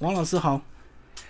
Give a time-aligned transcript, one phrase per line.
[0.00, 0.58] 王老师好。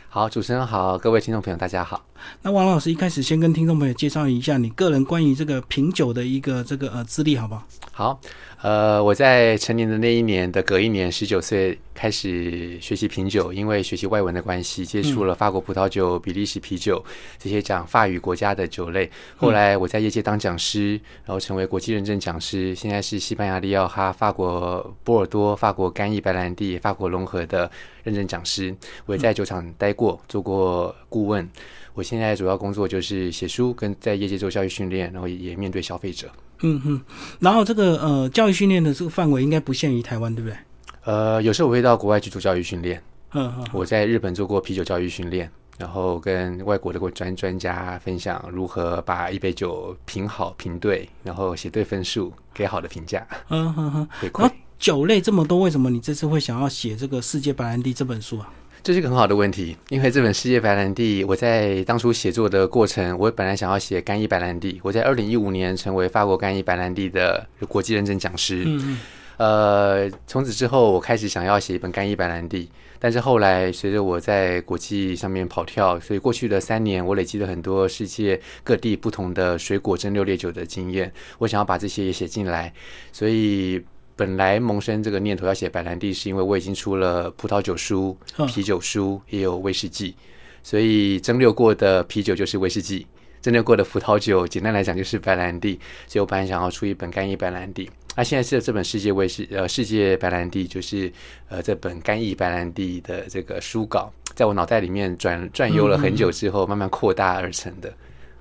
[0.08, 2.05] 好，主持人好，各位听众朋友大家好。
[2.43, 7.64] 那王老师一开始先跟听众朋友介绍一下你个人关于这个品酒的一个这个呃资历，好不好？
[7.91, 8.20] 好，
[8.62, 17.05] 呃，我在成年的那一年的隔一年，十九岁开始学习品酒，因为学习外文的关系，接触了法国葡萄酒、比利时啤酒
[17.39, 19.11] 这些讲法语国家的酒类。
[19.37, 27.71] 后来我在业界当讲师，然后成为国际认证讲师，现在是西班牙利奥哈、法国波尔多、法国干邑白兰地、法国融合的
[28.03, 28.75] 认证讲师。
[29.05, 31.46] 我也在酒厂待过，做过顾问。
[31.93, 36.30] 我现在主要工作就是写书，跟在业界做教育训练，然后也面对消费者。
[36.62, 37.01] 嗯哼，
[37.40, 40.56] 然后这个呃教育训练的这个范围应该不限于台湾，对不对？
[41.04, 43.02] 呃，有时候我会到国外去做教育训练。
[43.32, 53.26] 嗯嗯，我在日本做过啤酒教育训练，然后跟外国的专专家分享如何把一杯酒品好、品对，然后写对分数，给好的评价。
[53.48, 54.50] 嗯哼哼，回馈。
[54.78, 58.51] 酒类这么多，为什么你这次会想要写这个《世界白兰地》这本书啊？
[58.82, 64.81] 这是一个很好的问题，因为这本《世界白兰地》，我在当初写作的过程，我本来想要写干邑白兰地。
[64.83, 68.65] 我在二零一五年成为法国干邑白兰地的国际认证讲师。
[68.67, 68.98] 嗯嗯。
[69.41, 72.69] 呃，从此之后，我开始想要写一本干邑白兰地。
[72.99, 81.11] 但是后来，随着我在国际上面跑跳，所以过去的三年，我累积了很多世界各地不同的水果蒸馏烈酒的经验。
[81.39, 82.71] 我想要把这些也写进来，
[83.13, 83.83] 所以。
[84.17, 88.15] 本来萌生这个念头要写白兰地，是因为我已经出了葡萄酒书、
[88.49, 90.15] 啤酒书，也有威士忌，
[90.63, 93.07] 所以蒸馏过的啤酒就是威士忌，
[93.41, 95.81] 蒸馏过的葡萄酒，简单来讲就是白兰地。
[96.07, 97.89] 所以我本来想要出一本干邑白兰地，
[98.21, 101.11] 那现在是这本世界卫士呃世界白兰地，就是
[101.49, 107.91] 呃这本干邑白兰地的这个书稿，在我脑袋里面转转悠了很久之后，慢慢扩大而成的。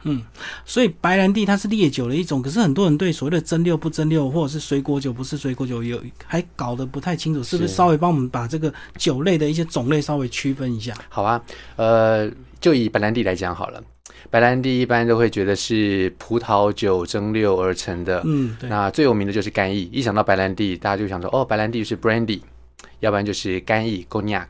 [0.04, 0.22] 嗯，
[0.66, 7.70] 所以白兰地它是烈酒的一种，可是很多人对所谓的蒸馏不蒸馏，或者是水果酒不是水果酒，有还搞得不太清楚，是不是？
[7.70, 10.94] 稍微帮我们把这个酒类的一些种类稍微区分一下。
[11.08, 11.42] 好啊，
[11.78, 13.82] 呃，就以白兰地来讲好了，
[14.30, 18.22] 白兰地一般都会觉得是葡萄酒蒸馏而成的。
[18.26, 18.70] 嗯，对。
[18.70, 22.42] 那最有名的就是干邑，一想到白兰地，大家就想说，哦，白兰地是 brandy，
[23.00, 24.48] 要不然就是干邑 cognac。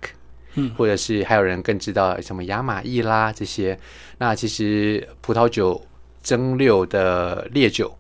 [0.56, 3.78] 嗯，或者是还有人更知道什么亚马邑啦这些。
[4.18, 5.80] 那其实葡萄酒
[6.24, 7.96] 蒸馏的烈酒，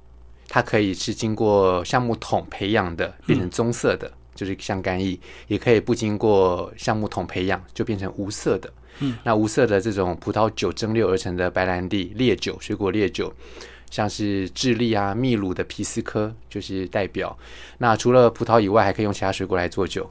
[0.47, 8.67] 它可以是经过橡木桶培养的，变成棕色的，就是像干邑；也可以不经过橡木桶培养，就变成无色的。
[8.99, 13.33] 嗯，那无色的这种葡萄酒蒸馏而成的白兰地烈酒，水果烈酒，
[13.89, 17.37] 像是智利啊、秘鲁的皮斯科就是代表。
[17.77, 20.09] 那除了葡萄以外，还可以用其他水果来做酒。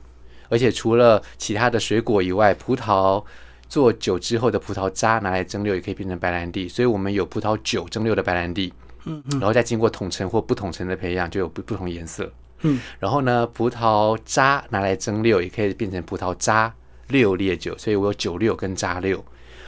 [0.50, 3.22] 而且除了其他的水果以外，葡萄
[3.68, 8.72] 做酒之后的葡萄渣拿来蒸馏也可以变成白兰地，所以我们有葡萄酒蒸馏的白兰地，
[9.04, 12.32] 嗯嗯，然后再经过统称或不统称的培养，就有不不同颜色，
[12.62, 16.74] 嗯，然后呢，葡萄渣拿来蒸馏也可以变成葡萄渣
[17.08, 19.24] 六烈酒，所以我有酒六跟渣六。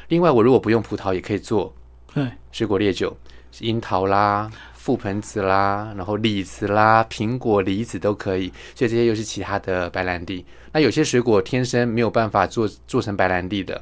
[0.09, 1.75] 另外，我如果不用葡萄，也可以做
[2.53, 3.17] 水果烈酒，
[3.61, 4.51] 樱桃啦。
[4.83, 10.43] 覆盆子啦，然后李子啦，苹果、梨子都可以，所以这些又是其他的白兰地。
[10.73, 13.81] 那有些水果天生没有办法做做成白兰地的，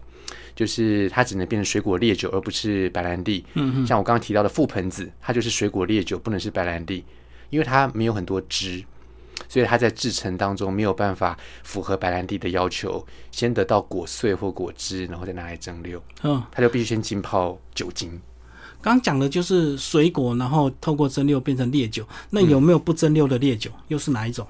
[0.57, 3.45] 就是它只能变成水果烈酒，而不是白兰地。
[3.55, 7.05] 嗯嗯，像我刚刚提到的覆盆子，它就是水果烈酒，不能是白兰地，
[7.51, 8.85] 因为它没有很多汁，
[9.49, 16.01] 所以它在制成当中没有办法符合白兰地的要求，先得到果碎或果汁，然后再拿来蒸馏。
[16.23, 18.21] 嗯，它就必须先浸泡酒精。
[18.81, 22.07] 刚讲的就是水果，然后透过蒸馏变成烈酒。
[22.31, 23.71] 那有没有不蒸馏的烈酒？
[23.89, 24.47] 又是哪一种？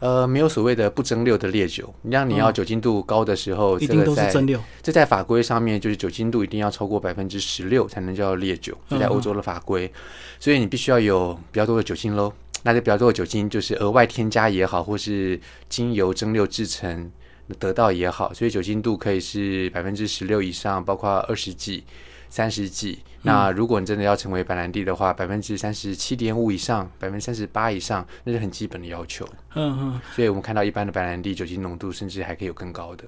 [0.00, 1.92] 呃，没有所谓的不蒸馏的烈酒。
[2.02, 4.58] 让你要酒精度高的时候，一定都是蒸馏。
[4.82, 9.90] 这在法规上面就是酒精度一定要超过百分之十六才能叫烈酒，在欧洲的法规。
[10.38, 12.30] 所以你必须要有比较多的酒精喽。
[12.64, 17.12] 那这比较多的酒精就是额外添加也好，或是精油蒸馏制成
[17.60, 21.84] 得到也好，所以酒精度可以是百分之十六以上，包括二十几。
[22.30, 29.24] 三十几，那如果你真的要成为白兰地的话，百分之三十七点五以上，百分之三十八以上，那是很基本的要求。
[29.54, 33.04] 嗯嗯，所以我们看到一般的白兰地酒精浓度甚至还可以有更高的。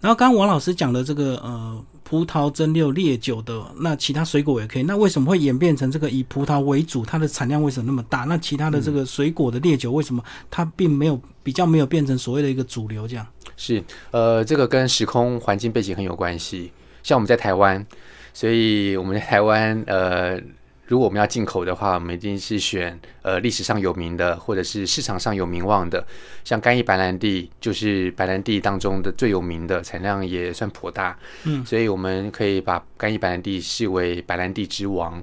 [0.00, 4.82] 然后刚刚王老师讲的这个呃葡萄蒸馏烈酒的，那其他水果也可以。
[4.82, 7.04] 那为什么会演变成这个以葡萄为主？
[7.04, 8.20] 它的产量为什么那么大？
[8.20, 13.06] 那其他的这个水果的烈酒为什么它并没有比较没有变成所谓的一个主流？
[13.06, 13.26] 这样
[13.56, 16.72] 是呃，这个跟时空环境背景很有关系。
[17.02, 17.86] 像我们在台湾。
[18.32, 20.40] 所以我们在台湾，呃，
[20.90, 26.04] 如果我们要进口的话，我们一定是选呃历史上有名的，或者是市场上有名望的，
[26.42, 31.16] 像干邑白兰地就是白兰地当中的最有名的，产量也算颇大。
[31.44, 35.22] 嗯，所以我们可以把干邑白兰地视为白兰地之王。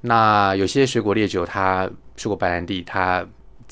[0.00, 1.84] 那有些水果烈酒，它
[2.16, 3.22] 水果白兰地，它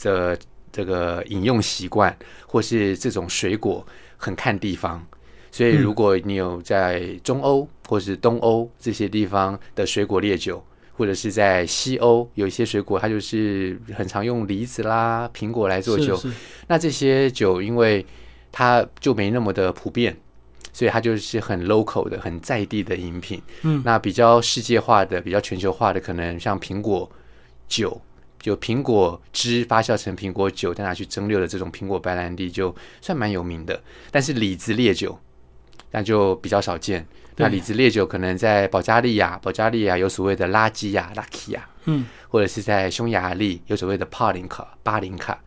[0.02, 0.38] 的
[0.70, 2.14] 这个饮用习惯，
[2.46, 3.86] 或是这种水果
[4.19, 5.02] 很看地方。
[5.50, 10.62] 所以如果你有在中欧或是东欧这些地方的水果烈酒，
[11.00, 16.14] 或者是在西欧有一些水果，它就是很常用梨子啦、苹果来做酒。
[16.14, 16.37] 是是
[16.69, 18.05] 那这些酒因为
[18.52, 20.14] 它就没那么的普遍，
[20.75, 23.41] 所以它就是很 local 的、很在地的饮品。
[23.62, 27.11] 嗯，那比较世界化的、比较全球化的，可能像苹果
[27.67, 27.99] 酒，
[28.38, 33.82] 就苹果汁发酵成苹果酒，再拿去蒸馏的这种苹果白兰地，就算蛮有名的。
[34.11, 35.19] 但是李子烈酒，
[35.93, 37.06] 那就比较少见。
[37.37, 45.41] 对那李子烈酒可能在保加利亚，保加利亚有所谓的拉基亚、拉基亚，嗯，或者是在匈牙利有所谓的帕林卡、巴林卡。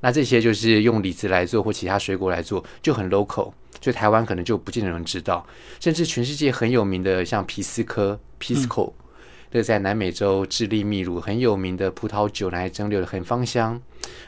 [0.00, 3.50] 那这些就是用李子来做或其他水果来做，就很 local，
[3.80, 5.44] 所以台湾可能就不见得有人知道。
[5.80, 8.92] 甚至全世界很有名的，像皮斯科 （Pisco），、
[9.50, 13.80] 这个在南美洲、智利、秘鲁很有名的葡萄酒拿来蒸馏的，很芳香。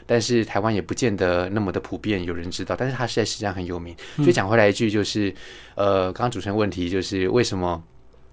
[0.05, 2.75] 但是台湾也不见得那么的普遍，有人知道。
[2.77, 3.95] 但是它是在世界上很有名。
[4.17, 5.33] 所以讲回来一句，就是
[5.75, 7.81] 呃，刚刚主持人问题就是为什么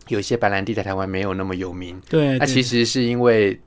[0.09, 2.01] 有一些白兰地在台湾没有那么有名？
[2.09, 3.59] 对，对那其实是因为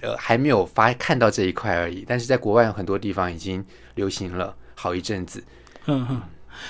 [0.00, 5.42] 呃还没有发看到这一块而已，但是在国外有很多地方已经流行了好一阵子。
[5.86, 6.20] 嗯哼，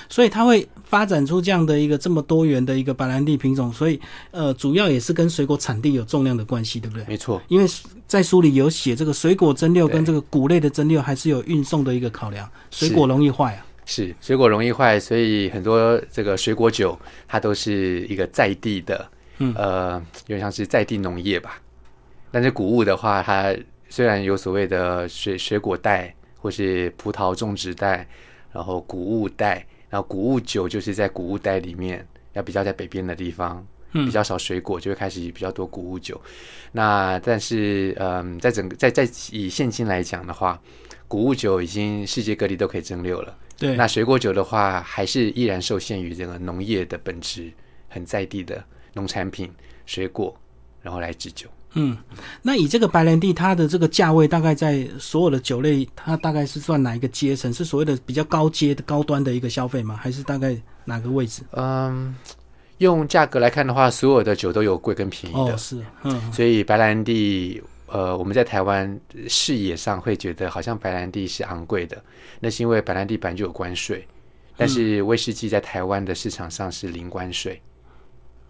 [0.09, 3.99] 所以它会发展出这样的一个这么多元的一个白兰地品种，所以
[4.31, 7.05] 呃，主要也是跟水果产地有重量的关系，对不对？
[7.07, 7.65] 没错，因为
[8.07, 13.65] 在书里有写，这个水果蒸馏跟这个谷类的蒸馏还是有运送的一个考量，水果容易坏啊。
[13.89, 19.93] 是水果容易坏，所以很多这个水果酒它都是一个在地的，嗯呃，
[20.25, 21.61] 有点像是在地农业吧。
[22.29, 23.55] 但是谷物的话，它
[23.87, 28.05] 虽然有所谓的水水果带或是葡萄种植带，
[28.51, 36.19] 然后谷物带，然后谷物酒就是在谷物带里面，要比较在北边的地方，嗯比较少水果，就会开始比较多谷物酒。
[36.71, 40.61] 那但是，嗯，在整个在在以现今来讲的话，
[41.07, 43.37] 谷物酒已经世界各地都可以蒸馏了。
[43.57, 47.51] 对，那水果酒的话，还是依然受限于这个农业的本质，
[47.87, 48.63] 很在地的
[48.93, 49.51] 农产品、
[49.85, 50.35] 水果，
[50.81, 51.49] 然后来制酒。
[51.73, 51.97] 嗯，
[52.41, 57.53] 那以这个白兰地，它的这个价位大概在所有的酒类，它大概是算哪一个阶层？
[57.53, 59.95] 是所谓的比较高阶的高端的一个消费吗？
[59.95, 60.55] 还是大概
[60.85, 61.43] 哪个位置？
[61.51, 62.15] 嗯，
[62.79, 67.61] 用价格来看的话，所有的酒都有贵跟便宜的，哦，是，嗯，所以白兰地。
[67.89, 68.99] 呃，我们在台湾
[69.29, 71.97] 视野上会觉得好像白兰地是昂贵的，
[72.41, 74.05] 那是因为白兰地本来就有关税，
[74.57, 77.61] 但是威士忌在台湾的市场上是零关税。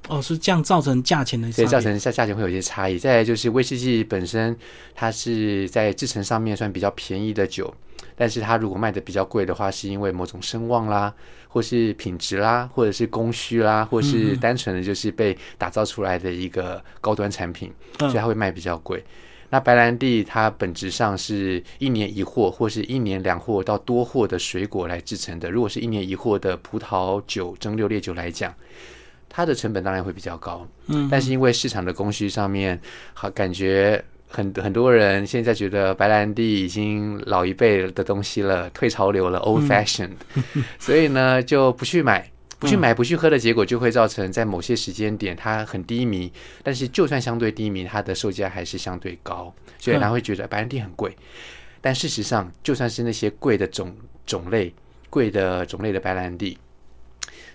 [0.09, 2.97] 哦，是这样造成价钱的差别，所以造成价价钱会有一些差异。
[2.97, 4.57] 再来就是威士忌本身，
[4.95, 7.73] 它是在制成上面算比较便宜的酒，
[8.15, 11.13] 但是它如果卖的比较贵的话，是因为某种声望啦，
[11.47, 19.03] 或是品质啦，或者是供需啦，或是单纯的就是被打造出来的一个高端产品，所以它会卖比较贵。
[19.49, 25.49] 那白兰地它本质上是一年一货或是一年两货到多货的水果来制成的。
[25.49, 28.53] 如果是一年一货的葡萄酒蒸馏烈酒来讲，
[29.29, 30.67] 它的成本当然会比较高。
[30.87, 32.79] 嗯，但是因为市场的供需上面，
[33.13, 40.15] 好感觉很很多人现在觉得白兰地已经老一辈的东西了，退潮流了，old fashioned，
[40.79, 42.29] 所以呢就不去买。
[42.59, 46.33] 不去买、不去喝的结果，就会造成在某些时间点它很低迷，
[46.63, 51.15] 但是就算相对低迷，它的售价还是相对高，所以他会觉得白兰地很贵。
[51.81, 53.95] 但事实上，就算是那些贵的种
[54.25, 54.73] 种类、
[55.07, 56.57] 贵的种类的白兰地，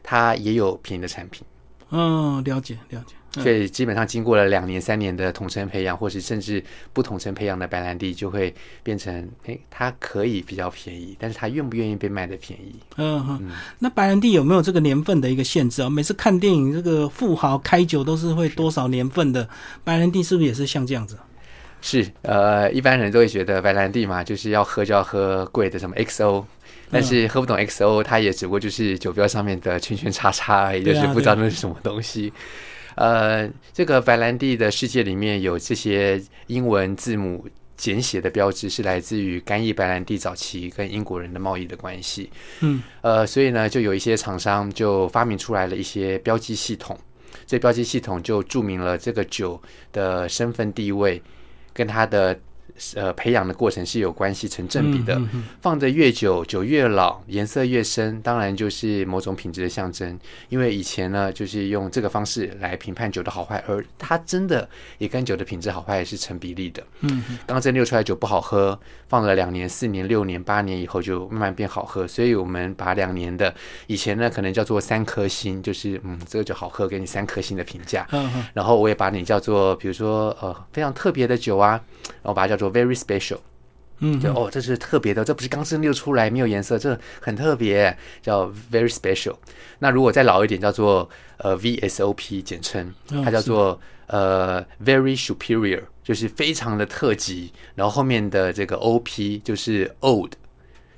[0.04, 1.44] 它也有便宜的产品。
[1.92, 3.14] 嗯，了解了解。
[3.40, 6.62] 所以基本上经过了两年、三年的统称培养，或是甚至
[6.92, 12.74] 不统称培养的白兰地，就会变成，诶，它可以比较便宜，但是它愿不愿意被卖的便宜？
[12.96, 13.40] 嗯哼，
[13.78, 15.88] 那白兰地有没有这个年份的一个限制啊？
[15.88, 19.48] 每次看电影，这个富豪开酒都是会多少年份的，
[19.82, 21.16] 白兰地是不是也是像这样子？
[21.80, 26.44] 是，呃，一般人都会觉得白兰地嘛，就是要喝就要喝贵的，什么 XO，
[26.92, 32.30] 但是喝不懂 XO，它也只不过就是酒标上面的圈圈叉叉而已，就是不知道那是什么东西。
[32.96, 42.28] 呃，这个白兰地的世界里面有这些英文字母简写的标志，是来自于干邑白兰地早期跟英国人的贸易的关系。
[42.60, 46.96] 嗯，呃，所以呢，就有一些厂商就发明出来了一些标记系统，
[47.46, 49.58] 这标记系统就注明了这个酒
[49.90, 51.20] 的身份地位
[51.72, 52.38] 跟它的
[52.94, 55.14] 呃培养的过程是有关系成正比的。
[55.14, 60.18] 嗯嗯放得越久，酒越老，颜色越深，当然就是某种品质的象征。
[60.48, 66.82] 因为以前呢，就是用这个方式来评判酒的好坏，而它真的也跟酒的品质好坏是成比例的。
[67.00, 72.06] 嗯，刚蒸馏出来酒不好喝，放了两年、四年、六年、八年以后就慢慢变好喝。
[72.06, 73.54] 所以我们把两年的
[73.86, 78.06] 以前呢，可能叫做三颗星，就是嗯，这个酒好喝，给你三颗星的评价。
[78.10, 83.38] 嗯嗯然后我也把你叫做，比如说呃非常特别的酒啊，然后把它叫做 very special。
[84.04, 89.36] 嗯就哦，这是特别的，这不是刚蒸馏出来没有颜色，这很特别，叫 very special。
[89.78, 97.52] 那如果再老一点，叫做呃 VSOP 简称，哦它叫做呃 very superior，就是非常的特级。
[97.76, 100.32] 然后后面的这个 OP 就是 old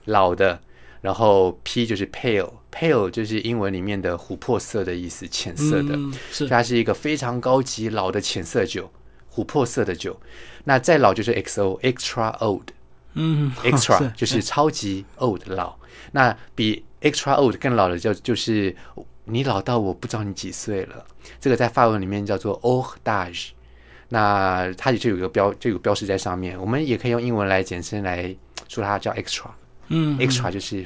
[0.06, 0.58] 老的，
[1.02, 5.94] 然后 P 就是 pale，pale 就是英文里面的琥珀色的意思，浅色的。
[5.94, 8.90] 嗯是它是一个非常高级老的浅色酒，
[9.34, 10.18] 琥珀色的酒。
[10.64, 12.68] 那再老就是 XO extra old。
[13.16, 15.76] 嗯 extra 就是超级 old 老，
[16.10, 18.74] 那比 extra old 更老的叫就是
[19.24, 21.06] 你老到我不知道你几岁了。
[21.38, 23.50] 这个在法文里面叫做 old age，
[24.08, 26.60] 那它也就有个标就有标识在上面。
[26.60, 28.34] 我们也可以用英文来简称来
[28.68, 29.50] 说它叫 extra，extra
[29.88, 30.84] 嗯 extra 就是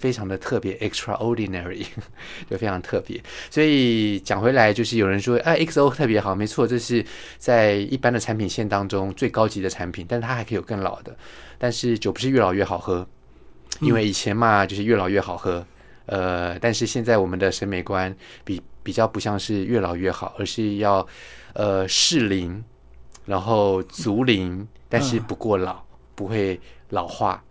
[0.00, 1.86] 非常的特别，extraordinary
[2.48, 3.22] 就非常特别。
[3.50, 7.04] 所以讲回来，就是有人说，哎，XO 特别好，没错，这是
[7.36, 11.14] 在一般的产品线当中最高级的产品，但是它还可以有更老的。
[11.58, 13.06] 但是酒不是越老越好喝，
[13.82, 15.62] 因为以前嘛，就是越老越好喝。
[16.06, 21.06] 呃，但是现在我们的审美观比比较不像是越老越好，而是要
[21.52, 22.64] 呃适龄，
[23.26, 27.44] 然后足龄，但是不过老，不会老化，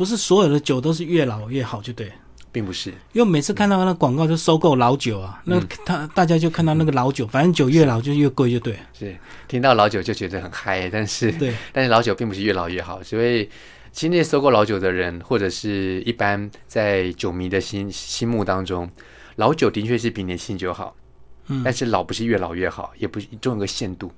[0.00, 2.10] 不是所有的酒都是越老越好，就对。
[2.50, 2.90] 并不是。
[3.12, 8.78] 因为每次看到那广告就收购老酒啊，那他大家就看到那个老酒，反正酒越老就越贵，就对。
[8.98, 9.14] 是
[9.46, 13.44] 听到老酒就觉得很嗨，但是对， 但是老酒并不是越老越好，所以
[13.92, 18.90] 其实那些收购老酒的人，或者是一般在酒迷的心心目当中，
[19.36, 20.96] 老酒的确是比年轻酒好，
[21.48, 24.10] 嗯但是老不是越老越好，也不是总有个限度，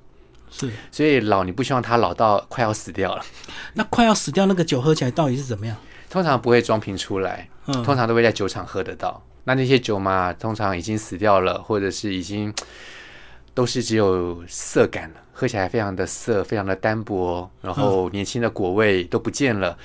[0.53, 0.71] 是。
[0.93, 3.25] 所以老你不希望它老到快要死掉了，
[3.75, 5.77] 那快要死掉那个酒喝起来到底是怎么样？
[6.09, 9.21] 通常不会装瓶出来，嗯，通常都会在酒厂喝得到。
[9.45, 12.55] 那那些酒嘛，通常已经死掉了，或者是已经
[13.55, 19.77] 都是只有涩感了，喝起来非常的涩，非常的单薄，然后年轻的果味都不见了。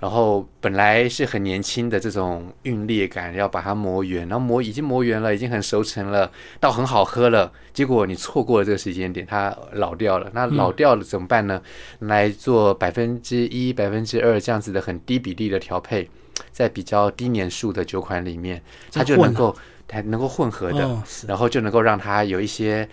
[0.00, 7.52] 然后本来是很年轻的这种韵烈感，要把它磨圆，然后磨已经磨圆了，已经很熟成了，到很好喝了。
[7.72, 10.30] 结果你错过了这个时间点，它老掉了。
[10.32, 11.60] 那老掉了怎么办呢？
[11.98, 16.08] 来做百分之一、百分之二这样子的很低比例的调配，
[16.52, 18.62] 在比较低年数的酒款里面，
[18.92, 19.56] 它就能够
[19.88, 22.88] 它能够混合的，哦然后就能够让它有一些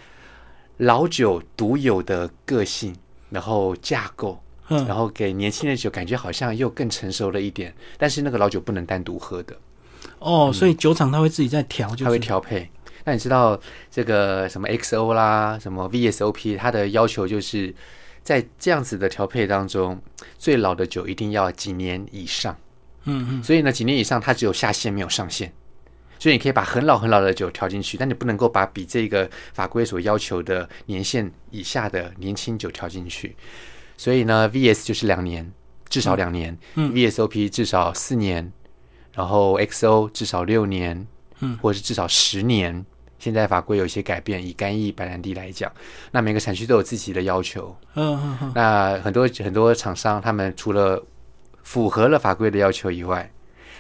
[0.78, 2.96] 老酒独有的个性，
[3.30, 4.40] 然后架构。
[4.70, 9.56] 嗯然后给年轻的酒感觉好像又更成熟了一点，但是那个老酒不能单独喝的，
[10.20, 12.70] 哦，所以酒厂它会自己在调，就它会是调配。
[13.04, 13.60] 那你知道
[13.92, 17.72] 这个什么 XO 啦，什么 VSOP，它的要求就是
[18.24, 20.02] 在这样子的调配当中，
[20.40, 22.58] 最老的酒一定要几年以上。
[23.04, 25.54] 嗯嗯，所以呢，几年以上它只有下限没有上限。
[26.18, 33.36] 所以你可以把很老很老的酒调进去，但你不能够把比这个法规所要求的年限以下的年轻酒调进去。
[33.98, 35.52] 所以呢，VS 就是两年，
[35.90, 36.58] 至少两年。
[36.76, 36.92] 嗯。
[36.94, 38.52] VSOP 至少四年，
[39.14, 41.08] 然后 XO 至少六年，
[41.40, 42.86] 嗯，或者是至少十年。
[43.18, 45.72] 现在法规有一些改变，以干邑白兰地来讲，
[46.12, 47.76] 那每个产区都有自己的要求。
[47.96, 51.04] 嗯嗯嗯，那很多很多厂商，他们除了
[51.64, 53.32] 符合了法规的要求以外，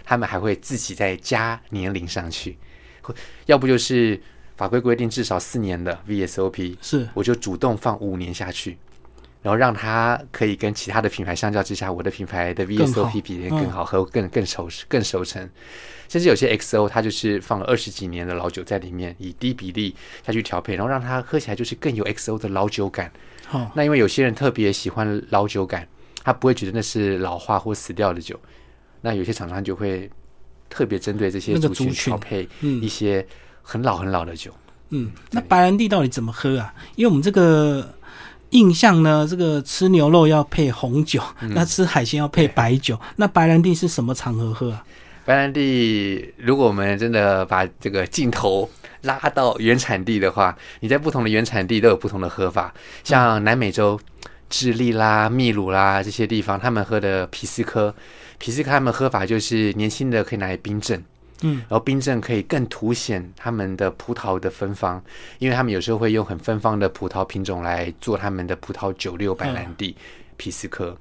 [0.03, 2.57] 他们还会自己再加年龄上去，
[3.01, 3.13] 或
[3.45, 4.19] 要不就是
[4.55, 7.07] 法规规定至少四年的 VSOP，是。
[7.13, 8.77] 我就主动放五年下去，
[9.45, 15.47] 然后让它可以跟其他的品牌相较之下，我的品牌的 VSOP 比更好喝，更更熟更熟成。
[16.09, 23.11] 甚至有些 XO 它就是放了二十几年的老酒在里面，以低比例下去调配，然后让它喝起来就是更有 XO 的老酒感。
[23.45, 25.87] 好，那因为有些人特别喜欢老酒感，
[26.23, 28.39] 他不会觉得那是老化或死掉的酒。
[29.01, 30.09] 那有些厂商就会
[30.71, 33.23] 特别针对这些那个族群族群调配嗯一些
[33.61, 34.51] 很老很老的酒。
[34.89, 36.73] 嗯，那白兰地到底怎么喝啊？
[36.95, 37.93] 因为我们这个
[38.51, 42.99] 印象呢，这个吃牛肉要配红酒，嗯那吃海鲜要配白酒。
[43.17, 44.83] 那白兰地是什么场合喝啊？
[45.25, 48.69] 白兰地，如果我们真的把这个镜头
[49.01, 52.71] 拉到原产地的话，你在不同的原产地都有不同的喝法。
[53.03, 53.99] 像南美洲、
[54.49, 57.93] 智利啦、秘鲁啦这些地方，他们喝的皮斯科，
[58.37, 61.03] 皮斯科他们喝法就是年轻的可以拿来冰镇，
[61.45, 65.01] 嗯，然后冰镇可以更凸显他们的葡萄的芬芳，
[65.39, 69.95] 因为他们有时候会用很芬芳的葡萄品种来做他们的葡萄酒六白兰地、
[70.37, 70.97] 皮斯科。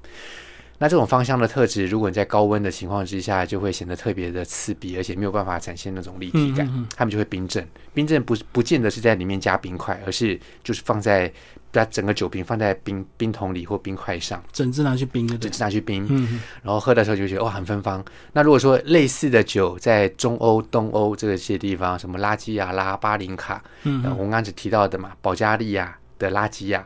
[0.77, 6.67] 那这种芳香的特质，如果你在高温的情况之下，就会显得特别的刺鼻，而且没有办法展现那种立体感。
[6.67, 11.31] 嗯嗯嗯他们就会冰镇，冰镇不不见得是在里面加冰块，而是就是放在
[11.79, 15.63] 把整个酒瓶放在冰冰桶里或冰块上，整只拿去冰的，整只。
[15.63, 16.03] 拿去冰。
[16.05, 18.03] 嗯嗯然后喝的时候就觉得哇很芬芳。
[18.33, 26.85] 那如果说类似的酒在中欧、东欧这些地方，什么拉基亚拉、巴林卡，嗯呃我们刚才提到的嘛，保加利亚的拉基亚，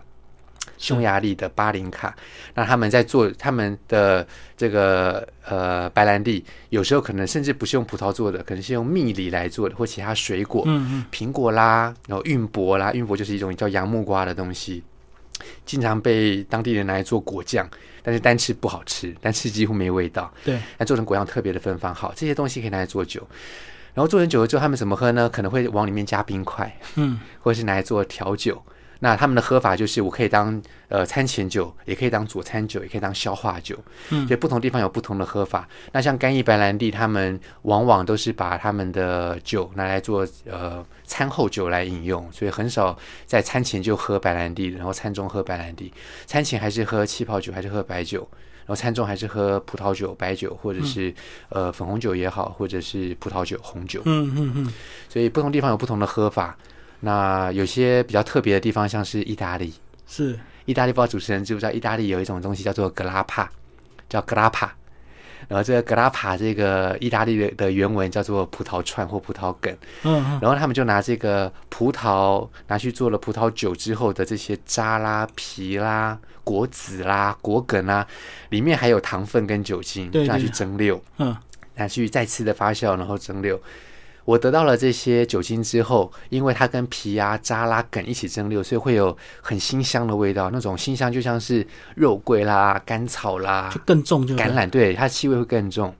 [0.79, 2.15] 匈牙利的巴林卡。
[2.55, 4.25] 那他们在做他们的
[4.57, 14.81] 这个呃白兰地，有时候可能甚至不是用葡萄做的，可能是用蜜梨来做的，或其他水果，嗯嗯，苹果啦，然后韵柏啦，韵柏就是一种叫洋木瓜的东西，
[15.65, 17.69] 经常被当地人拿来做果酱，
[18.01, 20.33] 但是单吃不好吃，单吃几乎没味道。
[20.43, 23.27] 对，那做成果酱特别的芬芳好，这些东西可以拿来做酒。
[23.93, 25.27] 然后做成酒了之后，他们怎么喝呢？
[25.27, 28.61] 可能会往里面加冰块，嗯，或者是拿来做调酒。
[28.99, 33.77] 那他们的喝法就是，我可以当呃餐前酒，也可以当佐餐酒，也可以当消化酒。
[34.09, 35.67] 嗯所以不同地方有不同的喝法。
[35.93, 45.93] 那像干邑白兰地，他们往往都是把他们的酒拿来做呃餐后酒来饮用，所以很少在餐前就喝白兰地，然后餐中喝白兰地。
[46.25, 48.27] 餐前还是喝气泡酒，还是喝白酒。
[48.65, 51.11] 然后餐中还是喝葡萄酒、白酒，或者是、
[51.49, 53.99] 呃粉红酒也好，或者是葡萄酒、红酒。
[54.05, 54.73] 嗯嗯嗯，
[55.07, 56.55] 所以不同地方有不同的喝法。
[57.01, 59.73] 那有些比较特别的地方，像是意大利，
[60.07, 63.49] 是，意大利不知道主持人知不知道，意大利有一种东西叫做格拉帕，
[64.09, 64.73] 叫格拉帕。
[65.47, 78.05] 然后这个格拉帕这个意大利的的原文叫做葡萄串或葡萄梗，嗯嗯，然后他们就拿这个葡萄拿去做了葡萄酒之后的这些渣啦、皮啦、果籽啦、果梗啦，
[78.49, 80.99] 里面还有糖分跟酒精，拿去蒸馏。
[81.17, 81.35] 嗯，
[81.75, 83.57] 拿去再次的发酵，然后蒸馏。
[84.29, 90.51] 我得到了这些酒精之后，因为它跟皮啊、渣啦、梗一起蒸馏，所以会有很辛香的味道。
[90.51, 95.91] 那种辛香就像是肉桂啦、甘草啦就、更重就对橄榄，对它气味会更重，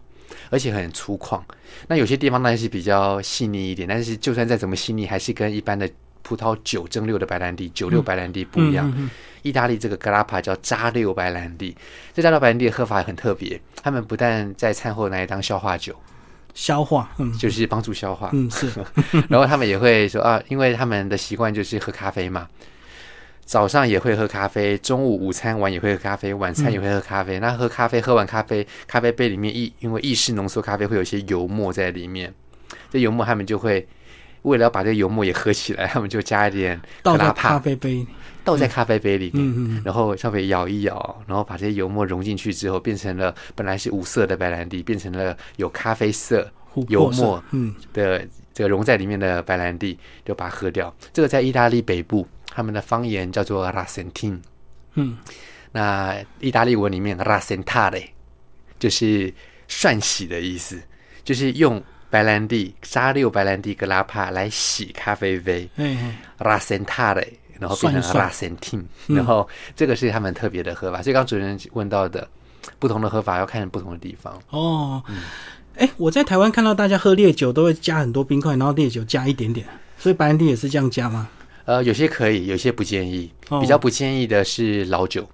[0.52, 1.42] 而且很粗犷。
[1.88, 5.90] 那有些地方当然是比较细腻一点，但是就算再怎么细腻，还是跟一般的
[6.22, 8.88] 葡萄酒蒸馏的白兰地、酒馏白兰地不一样。
[8.90, 9.10] 嗯嗯嗯
[9.42, 11.76] 意大利这个格拉帕叫渣馏白兰地，
[12.14, 15.96] 这渣馏白兰地的喝法很特别，他们不但在餐后拿来当消化酒，
[16.54, 17.32] 消化，嗯。
[17.38, 18.70] 就是帮助消化，嗯是，
[19.30, 22.48] 然后他们也会说啊，因为他们的习惯就是喝咖啡嘛，
[23.46, 27.40] 早上也会喝咖啡，中午午餐完也会喝咖啡，晚餐也会喝咖啡。
[27.40, 32.34] 那喝咖啡，喝完咖啡，咖啡杯里面意因为意式浓缩咖啡会有一些油墨在里面，
[32.92, 33.88] 这油墨他们就会
[34.44, 37.50] 为了要把这个油墨也喝起来，他们就加一点倒在格拉帕。
[37.50, 38.06] 咖啡杯，
[38.50, 46.52] 倒在咖啡杯里面，然后稍微摇一摇，然后把这些油墨融进去之后，变成了本来是五色的白兰地，变成了有咖啡色
[46.88, 50.92] 油墨嗯的这个融在里面的白兰地，就把它喝掉。
[51.14, 54.40] 这个在意大利北部，他们的方言叫做 Rasentin。
[54.96, 55.18] 嗯，
[55.72, 58.04] 那意大利文里面 Rasentare
[58.80, 59.32] 就是
[59.68, 60.82] 涮洗的意思，
[61.24, 65.70] 就是用白兰地沙六白兰地格拉帕来洗咖啡杯。
[65.76, 67.28] 哎哎 Rasentare，
[67.60, 71.02] 然后变成涮 Rasentin，嗯然后这个是他们特别的喝法。
[71.02, 72.28] 所以刚刚主持人问到的
[72.80, 74.42] 不同的喝法要看不同的地方。
[74.50, 75.04] 哦，
[75.78, 79.66] 哎、我在台湾看到大家喝烈酒都会加很多冰块，然后烈酒加一点点，
[79.98, 81.30] 所以白兰地也是这样加吗？
[81.66, 83.32] 呃，有些可以，有些不建议。
[83.50, 85.28] 哦比较不建议的是老酒。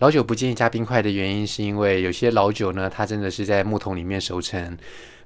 [0.00, 4.76] 老酒不建议加冰块的原因，是因为有些老酒呢，它真的是在木桶里面熟成。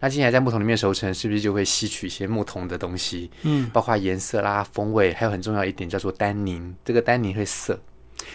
[0.01, 3.31] 那既然在木桶里面熟成，是不是就会吸取一些木桶的东西？
[3.43, 6.75] 嗯，包括颜色啦、风味，还有很重要一点叫做单宁。
[6.85, 7.79] 这个单宁会涩，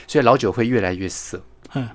[0.07, 1.43] 所以老酒会越来越涩。
[1.73, 1.89] 嗯，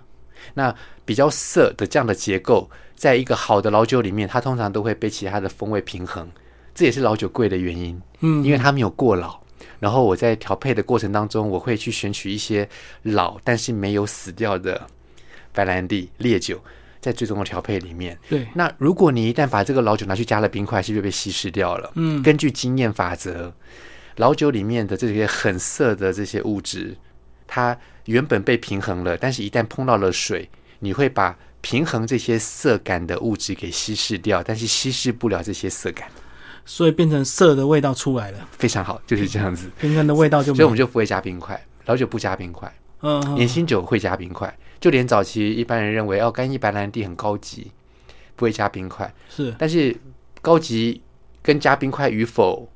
[0.52, 0.74] 那
[1.07, 6.30] 比较涩的这样的结构，在一个好的老酒里面，它通常都会被其他的风味平衡。
[6.74, 7.98] 这也是老酒贵的原因。
[8.20, 9.40] 嗯，因为它没有过老。
[9.85, 12.66] 然后我在调配的过程当中，我会去选取一些
[13.03, 14.87] 老但是没有死掉的
[15.53, 16.59] 白兰地烈酒，
[17.03, 18.18] 在最终的调配里面。
[18.27, 21.92] 对，那如果你一旦把这个老酒拿去加了冰块，是不是被稀释掉了？
[21.97, 23.53] 嗯，根据经验法则，
[24.16, 26.97] 老酒里面的这些很涩的这些物质，
[27.47, 36.09] 它原本被平衡了，但是一旦碰到了水，你会把平衡这些涩感的物质给稀释掉，但是稀释不了这些涩感，
[36.64, 39.70] 所以变成涩的味道出来了，非常好，就是这样子。
[39.79, 44.53] 平衡的味道就所以我们就不会加冰块，老酒不加冰块，嗯嗯年轻酒会加冰块。
[44.81, 47.72] 就连早期一般人认为哦，干邑白兰地很高级，
[48.37, 49.12] 不会加冰块。
[49.29, 49.96] 是但是
[50.42, 51.03] 高级
[51.42, 52.68] 跟加冰块与否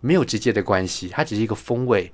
[0.00, 2.12] 没有直接的关系，它只是一个风味。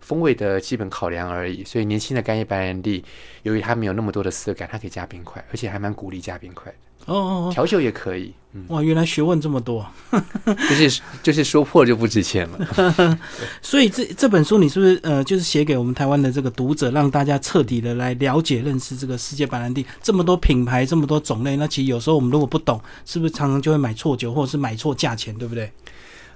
[0.00, 3.02] 风味的基本考量而已，所以年轻的干邑白兰地，
[3.42, 6.78] 由于它没有那么多的涩感，它可以加冰块，而且还蛮鼓励加冰块的。
[7.06, 9.86] 哦哦哦，调酒也可以，嗯，哇，原来学问这么多，
[10.46, 13.18] 就是就是说破就不值钱了。
[13.60, 21.56] 所以这这本书你是不是呃，就是写给我们台湾的这个读者，让大家彻底的来了解、认识这个世界白兰地这么多品牌、这么多种类？
[21.56, 25.70] 那其实有时候我们如果不懂，是不是常常就会买错酒，或者是买错价钱，对不对？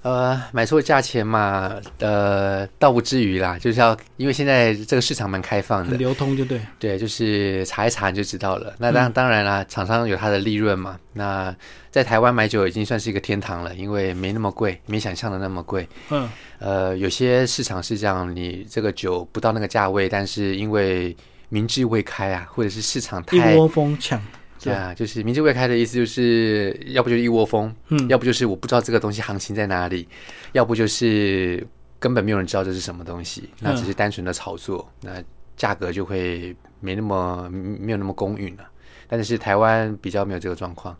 [0.03, 6.61] 呃，买错价钱嘛，呃，倒不至于啦，就是要因为现在这个市场蛮开放的，流通就对。
[6.79, 8.75] 对，就是查一查你就知道了。
[8.79, 10.99] 那当当然啦，厂商有它的利润嘛。
[11.13, 11.55] 那
[11.91, 15.89] 在台湾买酒已经算是一个天堂了，因为没那么贵，没想象的那么贵。
[16.11, 16.29] 嗯，
[16.61, 21.17] 呃，有些市场是这样，你这个酒不到那个价位，但是因为
[21.49, 24.23] 明智未开啊，或者是市场太一窝蜂抢。
[24.61, 30.09] 对啊，就是明智未开的意思，就是要不就是一窝蜂，嗯，要不就是我不知道这个东西行情在哪里，
[30.53, 31.65] 要不就是
[31.99, 35.23] 根本没有人知道这是什么东西，那只是单纯的炒作，那
[35.57, 38.69] 价格就会没那么没有那么公允了。
[39.09, 40.97] 但是台湾比较没有这个状况。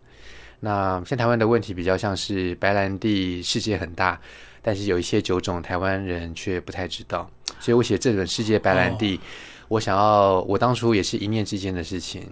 [0.61, 4.21] 那现在台湾的问题比较像是白兰地世界很大，
[4.63, 9.21] 但是有一些酒种台湾人却不太知道，所以我写这本世界白兰地，
[9.69, 12.23] 我想要我当初也是一念之间的事情。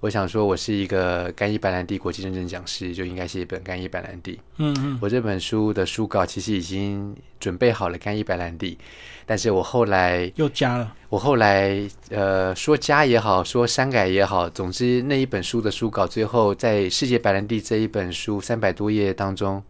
[0.00, 4.40] 我想说，我是一个干邑白兰地国际认证讲师，就应该写一本干邑白兰地。
[4.56, 8.78] 嗯嗯，我这本书的书稿其实已经准备好了干邑白兰地，
[9.26, 10.96] 但是我后来又加了。
[11.10, 19.62] 我后来呃说加也好，说删改也好，总之那一本书的书稿最后在世界白兰地这一本书三百多页当中，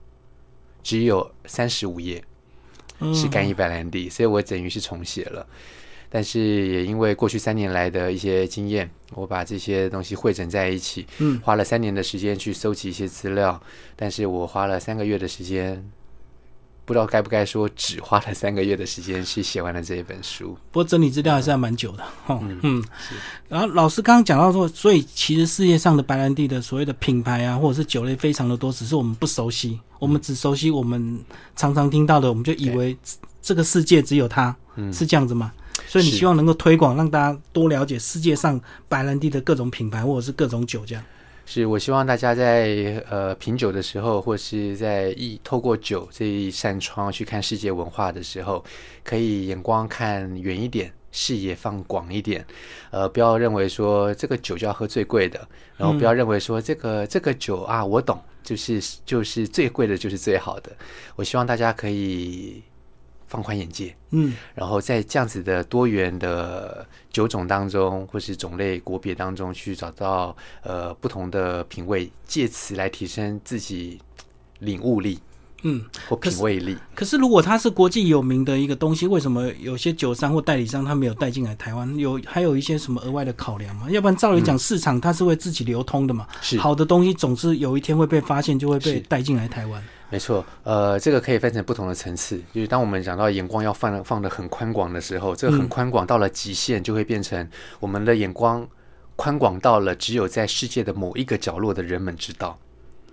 [0.85, 2.23] 只有三十五页
[3.13, 5.45] 是干邑白兰地，所以我等于是重写了。
[6.13, 13.63] 但是也因为过去三年来的一些经验，我把这些东西汇整在一起，嗯，花了三年的时间去搜集一些资料，
[13.95, 15.89] 但是我花了三个月的时间，
[16.85, 20.59] 不知道该不该说只花了三个月的时间去写完了这一本书。
[20.73, 22.85] 不过整理资料还是还蛮久的，嗯，嗯，
[23.49, 31.21] 然后老师刚刚讲到说，所以其实世界上的白兰地的所谓的品牌啊，或者是酒类非常的多，只是我们不熟悉，我们只熟悉我们
[31.55, 32.99] 常常听到的，我们就以为
[33.41, 34.57] 这个世界只有它，
[34.93, 35.53] 是这样子吗？
[35.87, 41.05] 所以你希望能够推广，让大家多了解世界上白兰地的各种品牌或者是各种酒，这样。
[41.47, 48.65] 是我希望大家在呃品酒的时候，或是在一透过酒这一扇窗去看世界文化的时候，
[49.03, 52.47] 可以眼光看远一点，视野放广一点。
[52.93, 55.41] 呃，不要认为说这个酒就要喝最贵的，
[55.77, 60.71] 然后不要认为说这个这个酒啊我懂，就是就是最贵的就是最好的。
[61.17, 62.63] 我希望大家可以。
[63.31, 74.01] 放宽眼界，嗯，然后在这样子的多元的酒种当中，或是种类国别当中，去找到呃不同的品味，借此来提升自己
[74.59, 75.21] 领悟力，
[75.63, 76.77] 嗯，或品味力。
[76.93, 81.97] 可是如果它是国际有名的一个东西，为什么有些酒商或代理商他没有带进来台湾？
[81.97, 83.89] 有还有一些什么额外的考量吗？
[83.91, 89.81] 要不然照理讲，市场它是会自己流通的嘛，是好的东西总是有一天会被发现，就会被带进来台湾。
[90.11, 92.37] 没错，呃，这个可以分成不同的层次。
[92.53, 98.67] 就是当我们讲到眼光要放放的很宽广的时候，这个很宽广到了极限，就会变成我们的眼光
[99.15, 102.59] 宽广到了只有在世界的某一个角落的人们知道。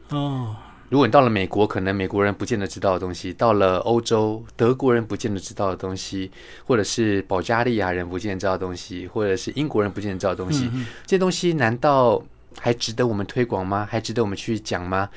[0.09, 0.55] 哦，
[0.89, 6.31] 如果你到了美国，可能美国人不见得知道的东西；到了欧洲，德国人不见得知道的东西，
[6.65, 10.67] 或者是保加利亚人不见得知道的东西，或者是英国人不见得知道的东西，
[11.05, 12.23] 这些东西难道
[12.59, 13.87] 还值得我们推广吗？
[13.87, 15.09] 还值得我们去讲吗？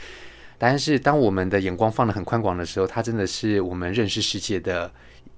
[0.60, 4.92] 答案是，当我们的眼光放得很宽广的时候，它真的是我们认识世界的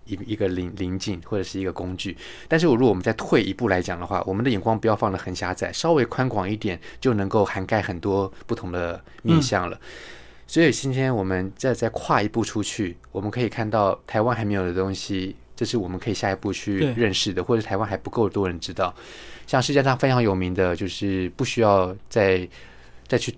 [0.05, 2.17] 一一个临临近或者是一个工具。
[2.49, 9.81] 但是，如果我们再退一步来讲的话，我们的眼光不要放得很狭窄，稍微宽广一点，就能够涵盖很多不同的面向了。
[10.49, 18.93] 所以，今天我们再再跨一步出去，我们可以看到台湾还没有的东西，这是我们可以下一步去认识的，或者台湾还不够多人知道。
[19.47, 22.49] 像世界上非常有名的，就是不需要再
[23.07, 23.33] 再去。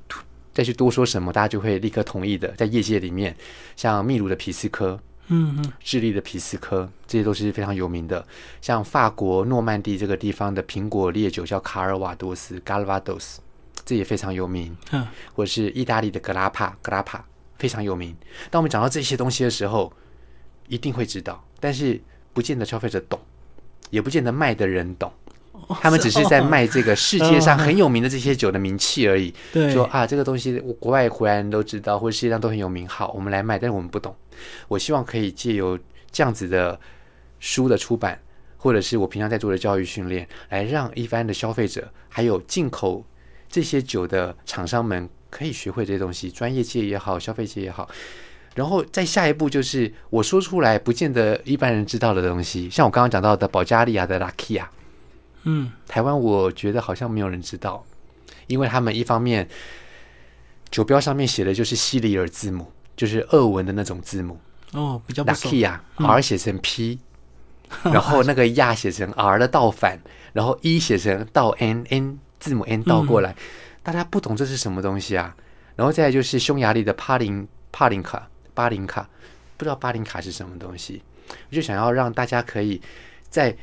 [0.55, 2.49] 再去多说什么，大家就会立刻同意的。
[2.53, 3.37] 在业界里面，
[3.75, 8.25] 像秘鲁的皮斯科，嗯嗯，智利的皮斯科，这些都是非常有名的。
[8.63, 13.39] 像法国诺曼底这个地方的苹果烈酒叫卡尔瓦多斯 （Galvados），
[13.85, 14.77] 这也非常有名。
[14.93, 17.21] 嗯，或者是意大利的格拉帕格拉帕，
[17.59, 18.17] 非常有名。
[18.51, 19.93] 当我们讲到这些东西的时候，
[20.69, 22.01] 一定会知道，但是
[22.33, 23.19] 不见得消费者懂，
[23.91, 25.13] 也不见得卖的人懂。
[25.81, 29.33] 他们只是在卖这个世界上很有名的这些酒的名气而已。
[29.53, 32.87] 对，说啊，这个东西国外回来人都知道，或者世界上都很有名。
[32.87, 34.15] 好，我们来卖，但是我们不懂。
[34.69, 35.79] 我希望可以借由
[36.11, 36.79] 这样子的
[37.41, 38.19] 书的出版，
[38.59, 43.05] 或者是我平常在做的教育训练，来让一般的消费者，还有进口
[43.49, 46.31] 这些酒的厂商们，可以学会这些东西。
[46.31, 47.89] 专业界也好，消费界也好。
[48.55, 52.69] 然后再下一步就是我说出来，不见得一般人知道的东西。
[52.69, 54.69] 像我刚刚讲到的保加利亚的拉 k 亚。
[55.45, 57.85] 嗯，台湾我觉得好像没有人知道，
[58.47, 59.49] 因为他们一方面
[60.71, 64.39] 酒标上面写的就是西里尔字母，就是俄文的那种字母
[64.73, 65.49] 哦，比较不熟。
[65.49, 66.99] Lakia R 写成 P，
[67.85, 70.01] 然后那个亚写成 R 的倒反，
[70.33, 73.35] 然后 E 写成倒 N，N 字母 N 倒过来，
[73.83, 75.35] 大家不懂这是什么东西啊？
[75.77, 79.09] 然后再就是匈牙利的帕林帕林卡巴林卡，
[79.57, 81.03] 不知道巴林卡是什么东西，
[81.51, 82.81] 我就想要让大家可以
[83.29, 83.57] 在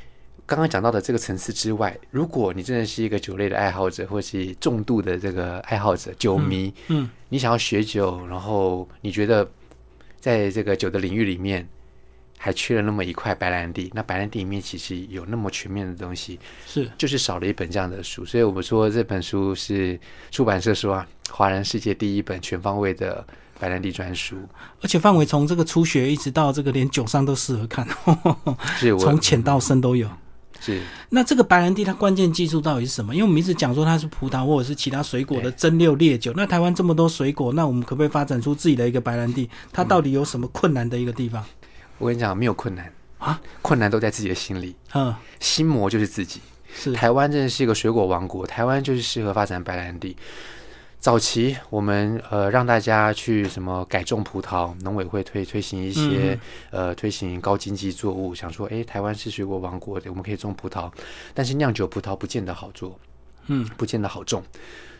[0.46, 9.50] 刚刚讲到的这个层次之外，如果你真的是一个酒类的爱好者，或是重度的这个爱好者、酒迷，嗯，你想要学酒，然后你觉得
[10.20, 11.66] 在这个酒的领域里面
[12.38, 16.92] 还缺了那么一块白兰地，那白兰地里面其实有那么全面的东西，是。
[16.98, 19.98] 就是少了一本这样的书，所以我们说这本书是
[20.32, 23.26] 出版社说啊，华人世界第一本全方位的
[23.58, 24.36] 白兰地专书，
[24.82, 27.88] 而且范围从这个初学一直到这个连酒商都适合看，
[29.00, 30.10] 从浅到深都有。
[30.62, 33.14] 是那这个白兰地它关键技术到底是什么？
[33.14, 36.32] 因为我们一直讲说它是葡萄或者是其他水果的蒸馏烈酒。
[36.38, 39.50] 那台湾这么多水果，那我们可不可以发展出自己的一个白兰地？
[39.74, 41.44] 它到底有什么困难的一个地方？
[41.98, 46.40] 我跟你讲，没有困难啊，困难都在自己的心里，嗯，心魔就是自己。
[46.74, 50.16] 是台湾真的是一个水果王国，台湾就是适合发展白兰地。
[51.02, 60.92] 早期我们呃让大家去什么改种葡萄，农委会推推行一些、呃推行高经济作物，想说诶，台湾是水果王国的，我们可以种葡萄，
[61.34, 63.00] 但是酿酒葡萄不见得好做，
[63.48, 64.44] 嗯，不见得好种，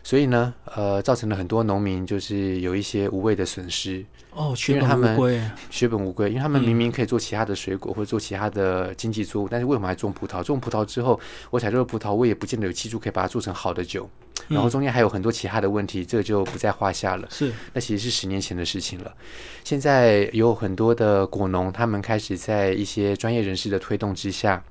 [0.04, 5.40] 所以呢呃造成了很多农民就是有一些无谓的损失，哦，血本无归。
[5.70, 10.42] 血本无归，因为他们嗯明明可以做其他的水果或者做其他的经济作物，但是为什么还种葡萄？
[10.42, 11.18] 种葡萄之后，
[11.50, 14.08] 我采收的葡萄我也不见得有技术可以把它做成好的酒，
[14.48, 17.28] 然后嗯中间还有很多其他的问题，这个就不在话下了。
[17.30, 19.14] 是那其实是十年前的事情了。
[19.62, 24.62] 现在有很多的果农，他们开始在一些专业人士的推动之下，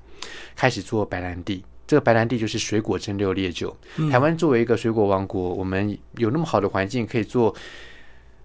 [0.54, 1.64] 开始做白兰地。
[1.86, 3.76] 这个白兰地就是水果蒸馏烈酒。
[3.96, 7.54] 嗯台湾作为一个水果王国，我们有那么好的环境可以做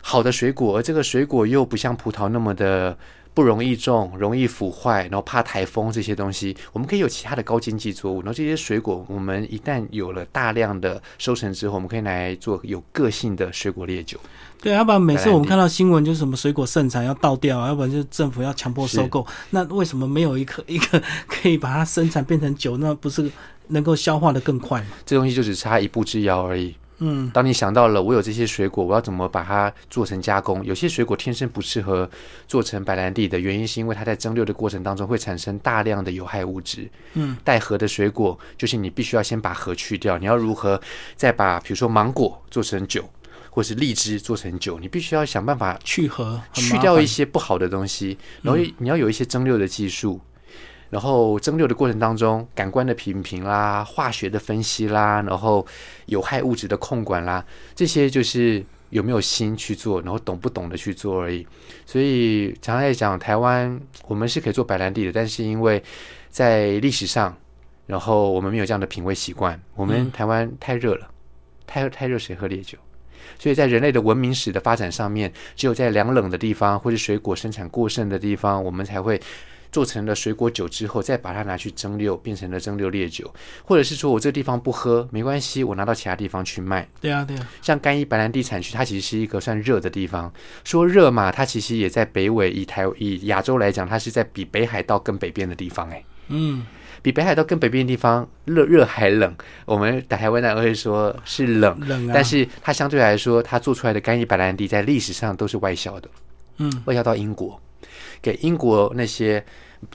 [0.01, 2.97] 好的水果，而这个水果又不像葡萄那么的
[3.37, 8.15] 不容易种、容易腐坏，然后怕台风这些东西，我们可以有其他的高经济作物。
[8.21, 14.19] 然后这些水果，我们一旦有了大量的收成之后，我们可以来做有个性的水果烈酒。
[14.59, 19.23] 对，要不然每次我们看到新闻就是什么水果盛产要倒掉啊，要不然就是政府要强迫收购。
[19.51, 22.75] 那为什么没有一个 一个可以把它生产变成酒？
[22.77, 23.29] 那不是
[23.67, 24.87] 能够消化的更快吗？
[25.05, 26.75] 这东西就只差一步之遥而已。
[26.99, 30.65] 嗯，当你想到了我有这些水果，我要怎么把它做成加工？
[30.65, 32.09] 有些水果天生不适合
[32.47, 36.89] 做成白兰地的原因，是因为它在蒸馏的过程当中会产生大量的有害物质。
[37.13, 40.81] 嗯，带核的水果就是你必须要先把核去掉，你要如何
[41.15, 43.07] 再把比如说芒果做成酒，
[43.51, 50.19] 或是荔枝做成酒，你必须要想办法去核去掉一些不好的东西，然后你要有一些蒸馏的技术，
[50.89, 55.65] 然后蒸馏的过程当中，感官的品评啦、化学的分析啦，然后
[56.05, 57.45] 有害物质的控管啦，
[57.75, 61.45] 这些就是有没有心去做，然后懂不懂得去做而已。
[61.85, 65.83] 所以常常在讲台湾，我们是可以做白兰地的，但是因为
[66.29, 67.35] 在历史上，
[67.85, 71.09] 然后我们没有这样的品味习惯，我们嗯台湾太热了，
[71.65, 72.77] 太太热谁喝烈酒？
[73.37, 79.19] 所以在人类的文明史的发展上面，只有在凉冷的地方或是水果生产过剩的地方，我们才会
[79.77, 83.31] 做成了水果酒之后，再把它拿去蒸馏，变成了蒸馏烈酒，
[83.63, 86.89] 或者是说我这个地方不喝没关系，我拿到其他地方去卖。
[86.99, 90.33] 对啊，对啊，像干邑白兰地产区，它其实是一个算热的地方。
[90.63, 96.65] 说热嘛，它其实也在北纬，以台以亚洲来讲，它是在比北海道更北边的地方、欸，嗯，
[97.03, 99.31] 比北海道更北边的地方热热还冷。
[99.65, 106.09] 我们打台湾人会说是冷，冷啊，但是它相对来说，它做出来的干邑白兰地在历史上都是外销的，
[106.57, 107.61] 嗯，外销到英国，
[108.21, 109.43] 给英国那些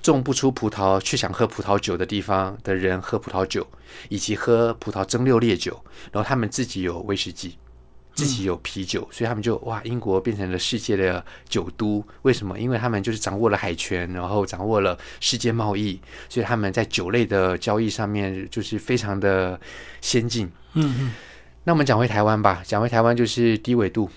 [0.03, 3.67] 种不出葡萄却想喝葡萄酒的地方的人喝葡萄酒，
[4.09, 7.59] 以及喝葡萄蒸馏烈酒，然后他们自己有威士忌。
[8.15, 12.07] 自己有啤酒，所以他们就哇，英国变成了世界的酒都。
[12.21, 12.61] 为什么？
[12.61, 19.59] 因为他们就是掌握了海权，然后掌握了世界贸易，所以他们在酒类的交易上面就是非常的
[20.03, 20.45] 先进。
[20.75, 21.13] 嗯嗯，
[21.65, 24.11] 那我们讲回台湾吧，讲回台湾就是低纬度，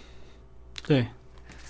[0.86, 1.08] 对，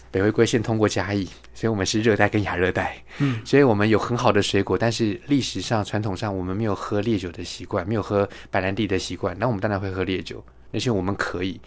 [0.10, 11.60] 北回归线通过嘉义，所以我们是热带跟亚热带，嗯，所以我们有很好的水果，但是历史上传统上我们没有喝烈酒的习惯，没有喝白兰地的习惯，那我们当然会喝烈酒，那是我们可以。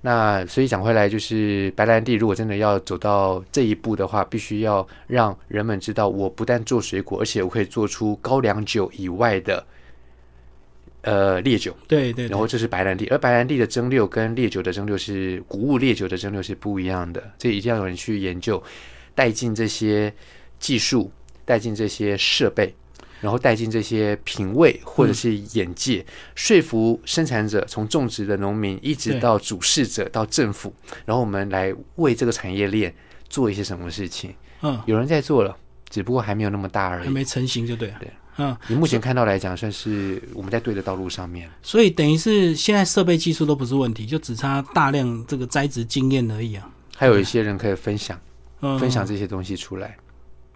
[0.00, 9.66] 那所以讲回来，就是白兰地如果真的要走到这一步的话，必须要让人们知道，我不但做水果，而且我可以做出高粱酒以外的
[11.02, 11.76] 呃烈酒。
[11.88, 18.62] 对对，然后这是白兰地，而白兰地的蒸馏跟烈酒的蒸馏是谷物烈酒的蒸馏是不一样的，这一定要有人去研究，
[19.18, 20.14] 带进这些
[20.60, 21.10] 技术，
[21.44, 22.72] 带进这些设备，
[23.20, 30.72] 然后带进这些品味或者是眼界，说服生产者，从种植的农民一直到主事者到政府，
[31.04, 32.94] 然后我们来为这个产业链
[33.28, 34.32] 做一些什么事情。
[34.62, 35.56] 嗯，有人在做了，
[35.90, 37.06] 只不过还没有那么大而已。
[37.06, 41.50] 还没成型就对了，对，嗯，你目前看到来讲，算是我们在对的道路上面。
[41.60, 46.70] 所以等于是现在设备技术都不是问题，就只差大量这个栽植经验而已啊。
[46.96, 48.16] 还有一些人可以分享。
[48.60, 49.96] 嗯分享这些东西出来。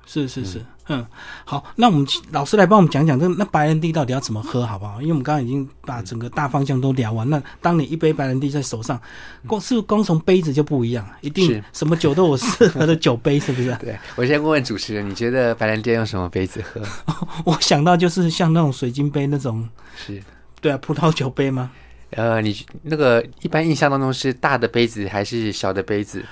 [0.05, 1.07] 是是是，嗯，
[1.45, 5.01] 好，那我们老师来帮我们讲讲这个那白兰地到底要怎么喝，好不好？
[5.01, 7.29] 因为我们刚刚已经把整个大方向都聊完。
[7.31, 9.01] 那当你一杯白兰地在手上，
[9.47, 13.73] 光是不是光从杯子就不一样，一定是什么酒都有适合的酒杯，是不是？
[13.81, 16.83] 对我先问问主持人，你觉得白兰地要用什么杯子喝？
[17.47, 20.21] 我想到就是像那种水晶杯那种，是
[20.61, 21.71] 对啊，葡萄酒杯吗？
[22.11, 26.25] 呃，你那个一般印象当中是大的杯子还是小的杯子？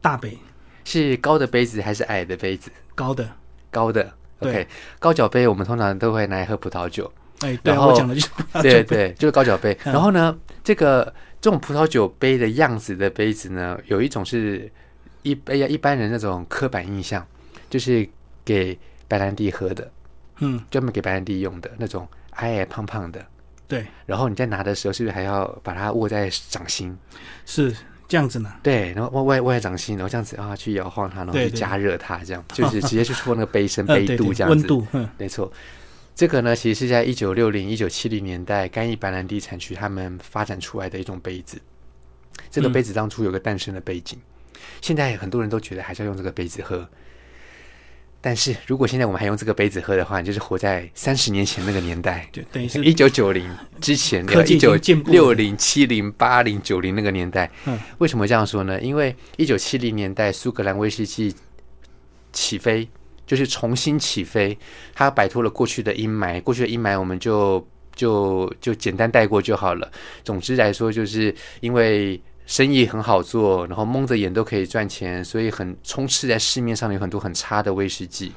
[0.00, 0.38] 大杯，
[0.88, 2.70] 是高的杯子还是矮的杯子？
[2.94, 3.28] 高的，
[3.70, 4.10] 高的。
[4.40, 7.12] 对 OK，高脚杯我们通常都会拿来喝葡萄酒。
[7.40, 9.76] 哎，对我讲的就是葡萄对酒杯，对，就是高脚杯。
[9.84, 14.70] 嗯然后呢，这个这种葡萄酒杯的样子的杯子呢，有一种是
[15.24, 17.26] 一哎呀一般人那种刻板印象，
[17.68, 18.08] 就是
[18.44, 19.90] 给白兰地喝的，
[20.38, 23.20] 嗯，专门给白兰地用的那种矮矮胖胖的。
[23.66, 26.96] 对，然后你在拿的时候，是不是还要把它握在掌心？
[27.44, 27.74] 是
[28.08, 28.52] 这样子呢。
[28.62, 34.66] 对，然后外外外掌心，然后这样子啊，去摇晃它，然后去加热它，这样就是直接去戳那个杯身、 呃，杯对对度这样子。
[34.66, 35.52] 温度，嗯，没错，
[36.16, 41.60] 这个呢，其实是在一九六零、一九七零年代干邑白兰地产区他们发展出来的一种杯子。
[42.50, 44.18] 这个嗯杯子当初有个诞生的背景，
[44.80, 46.88] 现在很多人都觉得还是要用这个杯子喝。
[48.20, 53.48] 但是如果现在我们还用这个杯子喝的话，你就是活在三十年前那个年代，就等于是一九九零
[53.80, 54.74] 之前，科技已一九
[55.06, 57.48] 六零、七零、八零、九零那个年代。
[57.66, 58.80] 嗯为什么这样说呢？
[58.80, 61.32] 因为一九七零年代苏格兰威士忌
[62.32, 62.88] 起飞，
[63.24, 64.58] 就是重新起飞，
[64.94, 69.90] 它摆脱了过去的阴霾，过去的阴霾我们就就就简单带过就好了。
[70.24, 78.32] 总之来说，就是因为生意很好做，然后蒙着眼都可以赚钱，所以很充斥在市面上有很多很差的威士忌。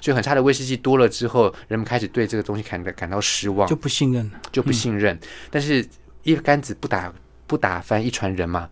[0.00, 4.38] 所以很差的威士忌多了之后，人们开始对这个东西感到感到失望，就不信任了。
[4.52, 5.18] 就不信任。
[5.50, 5.84] 但是
[6.22, 7.10] 一竿子不打
[7.46, 8.68] 不打翻一船人嘛，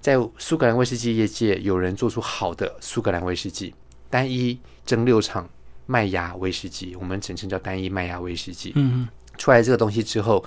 [0.00, 3.74] 在苏格兰威士忌业界，有人做出好的苏格兰威士忌，
[4.08, 5.50] 单一蒸馏厂
[5.86, 8.72] 麦芽威士忌，我们简称叫单一麦芽威士忌。
[8.76, 10.44] 嗯出来这个东西之后，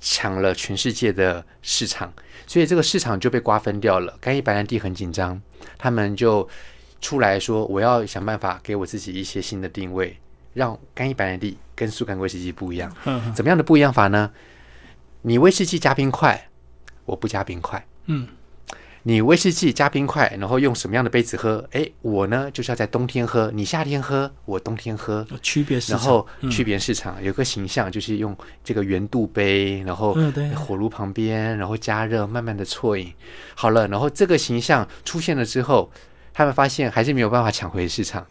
[0.00, 2.12] 抢了全世界的市场，
[2.46, 4.16] 所以这个市场就被瓜分掉了。
[4.20, 5.40] 干邑白兰地很紧张，
[5.76, 6.48] 他们就
[7.00, 10.16] 出来说：“我要想办法给我自己一些新的定位，
[10.54, 12.94] 让干邑白兰地跟苏格兰威士忌不一样。
[13.04, 14.30] 嗯 怎么样的不一样法呢？
[15.22, 16.48] 你威士忌加冰块，
[17.04, 17.84] 我不加冰块。
[18.06, 18.28] 嗯，
[19.04, 21.64] 你威士忌加冰块，然后用什么样的杯子喝？
[21.70, 25.26] 诶，我呢就是要在冬天喝，你夏天喝，我冬天喝。
[25.40, 25.98] 区别市场。
[25.98, 30.16] 然后区别市场、有个形象，就是用这个圆肚杯，然后
[30.54, 33.12] 火炉旁边，然后加热，慢慢的啜饮。
[33.54, 35.90] 好了，然后这个形象出现了之后，
[36.32, 38.26] 他们发现还是没有办法抢回市场。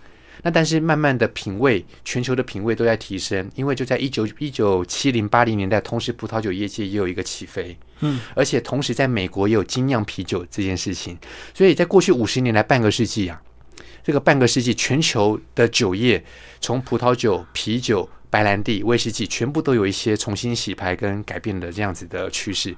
[0.48, 11.18] 那但是慢慢的品味，全球的品味都在提升，因为就在一九一九七零八零年代，同时葡萄酒业界也有一个起飞，嗯，而且同时在美国也有精酿啤酒这件事情，
[11.54, 13.42] 所以在过去五十年来半个世纪啊，
[14.02, 16.24] 这个半个世纪全球的酒业，
[16.62, 22.74] 从葡萄酒、啤酒、白兰地、威士忌，全部都有一些重新洗牌跟改变的这样子的趋势。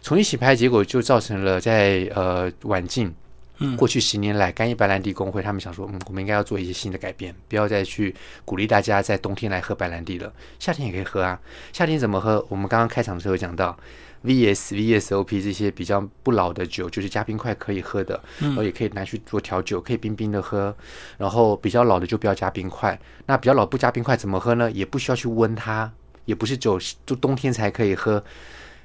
[0.00, 3.12] 重新洗牌，结果就造成了在呃晚近
[3.60, 11.38] 嗯过去十年来，干邑白兰地工会他们想说，嗯，我们应该要做一些新的改变，不要再去鼓励大家在冬天来喝白兰地了，夏天也可以喝啊。
[11.72, 12.44] 夏天怎么喝？
[12.48, 13.78] 我们刚刚开场的时候有讲到
[14.24, 20.74] ，VS、VSOP 这些比较不老的酒，就是加冰块可以喝的，然后也可以拿去做调酒，可以冰冰的喝。
[21.18, 22.98] 然后比较老的就不要加冰块。
[23.26, 24.70] 那比较老不加冰块怎么喝呢？
[24.70, 25.92] 也不需要去温它，
[26.24, 28.24] 也不是酒就冬天才可以喝。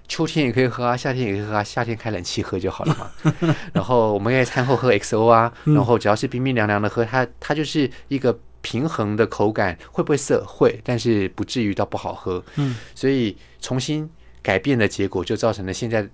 [0.07, 3.55] 秋天也可以喝啊，夏天也可以喝啊，夏天开冷气喝就好了嘛。
[3.73, 10.43] 然后我们可以餐后喝 XO 啊，然后只要是冰冰凉凉的喝，它它就是一个平衡的口感，会不会涩？
[10.47, 12.43] 会，但是不至于到不好喝。
[12.55, 14.09] 嗯，所以重新
[14.41, 16.07] 改变的结果，就造成了现在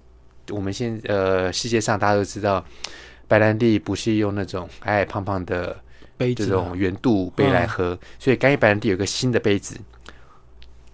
[0.50, 2.64] 我们现呃世界上大家都知道，
[3.28, 5.68] 白兰地不是用那种矮矮胖胖的
[6.18, 9.78] 这杯子啊种圆肚杯来喝，所以干邑白兰地有个新的杯子，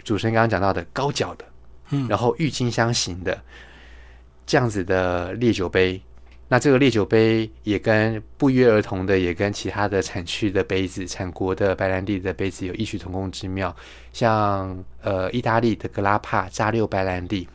[0.03, 1.45] 主持人刚刚讲到的高脚的，
[1.89, 3.41] 嗯然后郁金香型的
[4.45, 6.01] 这样子的烈酒杯。
[6.49, 13.75] 那这个烈酒杯也跟不约而同的，也跟其他的产区的杯子、产国的白兰地的杯子有异曲同工之妙。
[14.13, 17.45] 像呃意大利的格拉帕扎六白兰地，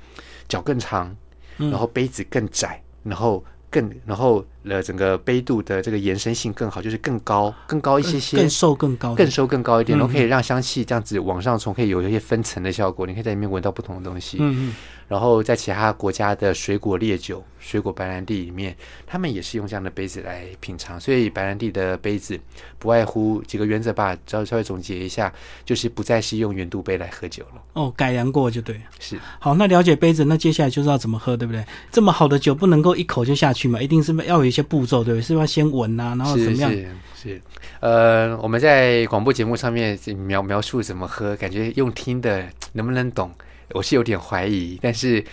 [0.47, 1.17] 脚更长，
[1.57, 13.07] 嗯然后杯子更窄，然后更然后呃整个杯度的这个延伸性更好，就是更高更高一些些，更瘦更高，更瘦更高一点，嗯然后可以让香气这样子往上冲，可以有一些分层的效果。
[13.07, 14.39] 你可以在里面闻到不同的东西。
[14.41, 14.75] 嗯嗯
[15.09, 18.75] 然后在其他国家的水果烈酒、水果白兰地里面，
[19.07, 20.99] 他们也是用这样的杯子来品尝。
[20.99, 22.39] 所以白兰地的杯子
[22.79, 25.31] 不外乎几个原则吧，稍稍微总结一下，
[25.67, 27.61] 就是不再是用圆度杯来喝酒了。
[27.75, 28.81] 哦，改良过就对。
[29.01, 31.63] 是好，那了解杯子，那接下来就是要怎么喝，对不对？
[31.91, 35.23] 这么好的酒不能够一口就下去嘛，一定是要有些步骤，对不对？
[35.23, 36.71] 是不是要先闻啊，然后怎么样？
[36.71, 37.43] 是是，
[37.81, 43.33] 呃，我们在广播节目上面描描述怎么喝，感觉用听的能不能懂，
[43.71, 44.79] 我是有点怀疑。
[44.83, 45.25] 但是，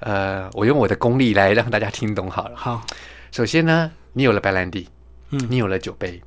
[0.00, 2.56] 呃，我用我的功力来让大家听懂好了。
[2.56, 2.84] 好，
[3.32, 4.88] 首先呢，你有了白兰地，
[5.30, 6.20] 嗯你有了酒杯，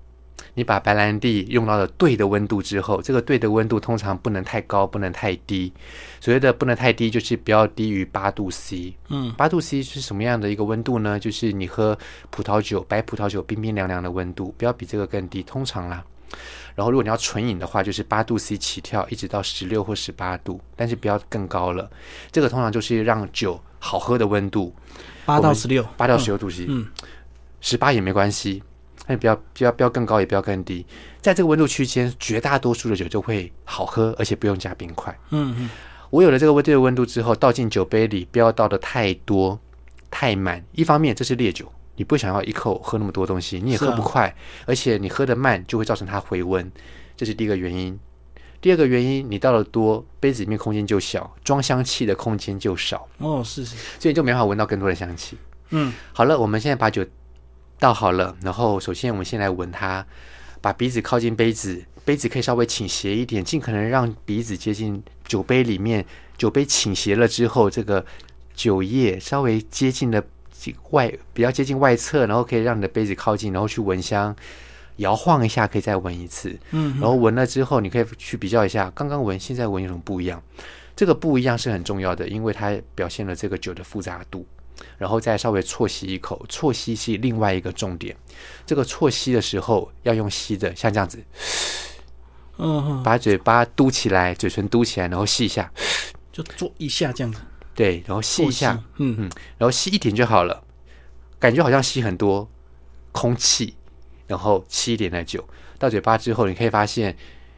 [0.55, 5.73] 你把白兰地用到了对的温度之后，这个对的温度通常不能太高，不能太低。
[6.19, 8.93] 所谓的不能太低，就是不要低于八度 C。
[9.09, 11.19] 嗯，八度 C 是什么样的一个温度呢？
[11.19, 11.97] 就是你喝
[12.29, 15.41] 葡萄酒，白葡萄酒冰冰凉凉的温度，不要比这个更低。
[15.43, 16.03] 通常啦，
[16.75, 21.89] 然后如果你要纯饮的话，就是八度 C 起跳，一直到十六或十八度，但是不要更高了。
[22.31, 24.73] 这个通常就是让酒好喝的温度，
[25.25, 26.87] 八到十六，八到十六度 C，嗯，
[27.59, 28.61] 十八也没关系，
[29.05, 30.85] 但不要不要不要更高，也不要更低，
[31.21, 35.13] 在这个温度区间，绝大多数的酒就会好喝，而且不用加冰块。
[35.31, 35.69] 嗯嗯，
[36.09, 39.59] 我有了这个温对的温度之后，倒进酒杯里，不要倒的太多、
[40.09, 40.63] 太满。
[40.71, 44.33] 一方面，这是烈酒，你不想要一口喝那么多东西，你也喝不快，
[44.65, 46.71] 而且你喝的慢就会造成它回温，
[47.17, 47.99] 这是第一个原因。
[48.61, 55.37] 第二个原因，你倒的多，杯子里面空间就小，装香气的空间就少，哦，是是，所以你就没办法闻到更多的香气。
[55.71, 57.05] 嗯，好了，我们现在把酒
[57.84, 60.05] 倒好了，然后首先我们先来闻它，
[60.61, 66.05] 把鼻子靠近杯子，杯子可以稍微倾斜一点，尽可能让鼻子接近酒杯里面。
[66.38, 68.05] 酒杯倾斜了之后，这个
[68.55, 70.23] 酒液稍微接近了
[70.91, 74.34] 外，比较接近外侧，然后可以让你的杯子靠近，然后去闻香，
[74.95, 76.57] 摇晃一下，可以再闻一次。
[76.71, 80.41] 嗯，然后闻了之后，你可以去比较一下，刚刚闻，现在闻有什么不一样？
[80.95, 84.45] 这个不一样是很重要的，因为它表现了这个酒的复杂度。
[84.97, 88.15] 然后再稍微啜吸一口，啜吸是另外一个重点。
[88.65, 91.23] 这个啜吸的时候要用吸的，像这样子，
[92.57, 95.71] 嗯嗯，把嘴巴嘟起来，嘴唇嘟起来，然后吸一下，
[96.31, 97.39] 就做一下这样子，
[97.75, 100.63] 对，然后吸一下，嗯，嗯然后吸一点就好了，
[101.39, 102.49] 感觉好像吸很多
[103.11, 103.75] 空气，
[104.27, 105.47] 然后吸一点的酒。
[105.79, 107.17] 到嘴巴之后，你可以发现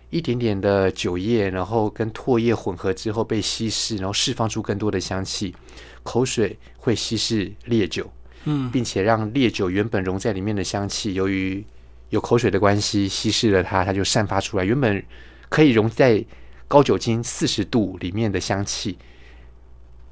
[0.10, 5.56] 一点点的酒液，然后跟唾液混合之后被稀释，然后释放出更多的香气。
[6.02, 8.08] 口水会稀释烈酒，
[8.44, 11.66] 嗯，并且让烈酒原本溶在里面的香气，由于
[12.10, 14.64] 有口水的关系稀释了它，它就散发出来。
[14.64, 15.04] 原本
[15.50, 16.24] 可以溶在
[16.68, 19.00] 高酒精四十度里面的香气，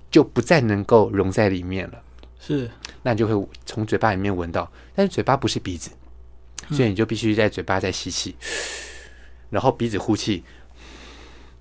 [0.09, 2.01] 就不再能够溶在里面了。
[2.39, 2.67] 是，
[3.03, 5.91] 那你就会从嘴巴里面闻到，但是嘴巴不是鼻子，
[6.71, 8.35] 所以你就必须在嘴巴再吸气，
[9.51, 10.43] 然后鼻子呼气，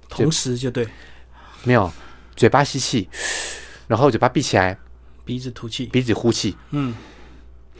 [0.08, 0.88] 同时就对，
[1.64, 1.92] 没有
[2.34, 3.10] 嘴巴吸气，
[3.86, 4.78] 然后嘴巴闭起来，
[5.24, 6.94] 鼻子吐气，鼻子呼气，嗯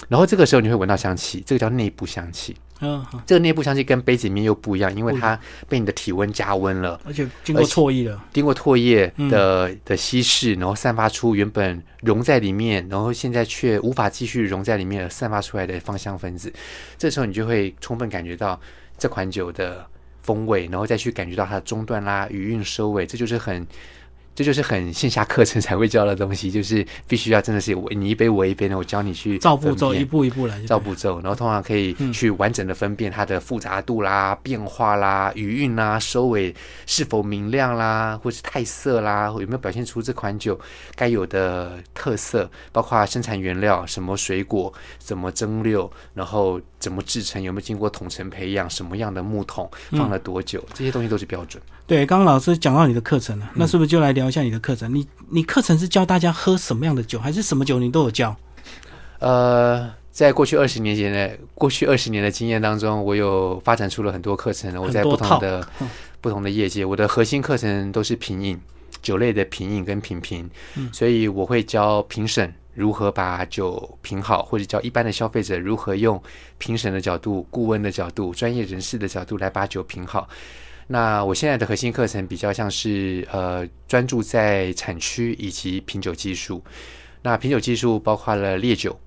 [0.08, 2.56] 然后这个时候你会闻到香气，这个叫内部香气。
[2.80, 5.38] 嗯，嗯这个内部香气跟杯子里面又不一样，因为它
[5.68, 16.52] 被你的体温加温了，而且经过唾液了，经过唾液的的稀释，然后散发出原本溶在里面，然后现在却无法继续溶在里面而散发出来的芳香分子。
[16.98, 18.60] 这时候你就会充分感觉到
[18.98, 19.86] 这款酒的
[20.22, 23.64] 风味，然后再去感觉到它的中段啦、余韵收尾，这就是很。
[24.34, 36.54] 这就是很线下课程才会教的东西， 就是必须要真的是我你一杯我一杯呢，我教你去照步骤，一步一步来，照步骤，然后通常可以去完整的分辨它的复杂度啦、变化啦、余韵啦、收尾
[36.86, 40.58] 是否明亮啦，或是太涩啦，有没有表现出这款酒
[40.94, 51.62] 该有的特色，包括生产原料、什么水果、怎么蒸馏，然后怎么制成，有没有经过统称培养，什么样的木桶，放了多久，这些东西都是标准。
[51.86, 54.92] 对，刚刚老师讲到你的课程了，嗯那是不是就来聊一下你的课程？
[54.92, 58.34] 你你课程是教大家喝什么样的酒，还是什么酒你都有教？
[59.20, 65.88] 呃，在过去二十年前的过去二十年的经验当中，我有发展出了很多课程，我在不同的嗯
[66.20, 68.60] 不同的业界，我的核心课程都是品饮
[69.00, 76.20] 酒类的品饮跟品评，嗯所以我会教评审如何把酒品好，或者叫一般的消费者如何用
[76.58, 80.28] 评审的角度、顾问的角度、专业人士的角度来把酒品好。
[80.88, 86.62] 那我现在的核心课程比较像是呃专注在产区以及品酒技术。
[87.22, 88.98] 那品酒技术包括了烈酒、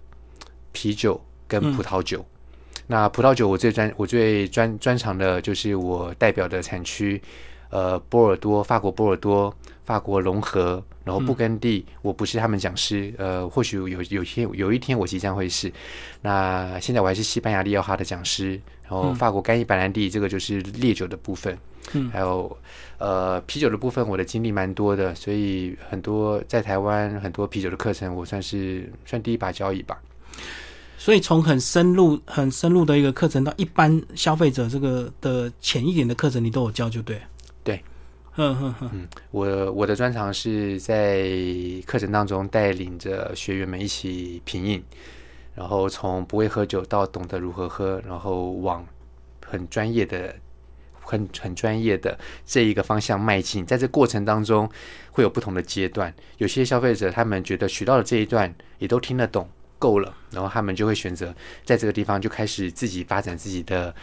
[0.71, 2.25] 啤酒跟葡萄酒。
[2.87, 7.21] 那葡萄酒我最专我最专专长的就是我代表的产区，
[7.69, 9.53] 呃，波尔多，法国波尔多，
[9.85, 15.71] 法国融合，然后布根地，我不是他们讲师，呃，或许有有一天有一天我即将会是。
[16.21, 21.55] 那现在我还是西班牙利奥哈的讲师，然后法国干邑白兰地这个就是烈酒的部分，
[21.93, 22.57] 嗯还有
[22.97, 29.97] 呃啤酒的部分，我的经历蛮多的，所以很多在台湾很多啤酒的课程，我算是算第一把交椅吧。
[30.97, 37.21] 所以从很深入、很深入的一个课程到一般消费者这个的浅一点的课程，你都有教，就对。
[38.35, 41.25] 对，哼哼，我我的专长是在
[41.85, 44.83] 课程当中带领着学员们一起品饮，
[45.55, 48.85] 然后从不会喝酒到懂得如何喝，然后往
[49.45, 50.35] 很专业的、
[50.99, 53.65] 很很专业的这一个方向迈进。
[53.65, 54.69] 在这过程当中，
[55.11, 56.13] 会有不同的阶段。
[56.37, 61.33] 有些消费者他们觉得学到了这一段也都听得懂够了，然后他们就会选择
[61.63, 63.95] 在这个地方就开始自己发展自己的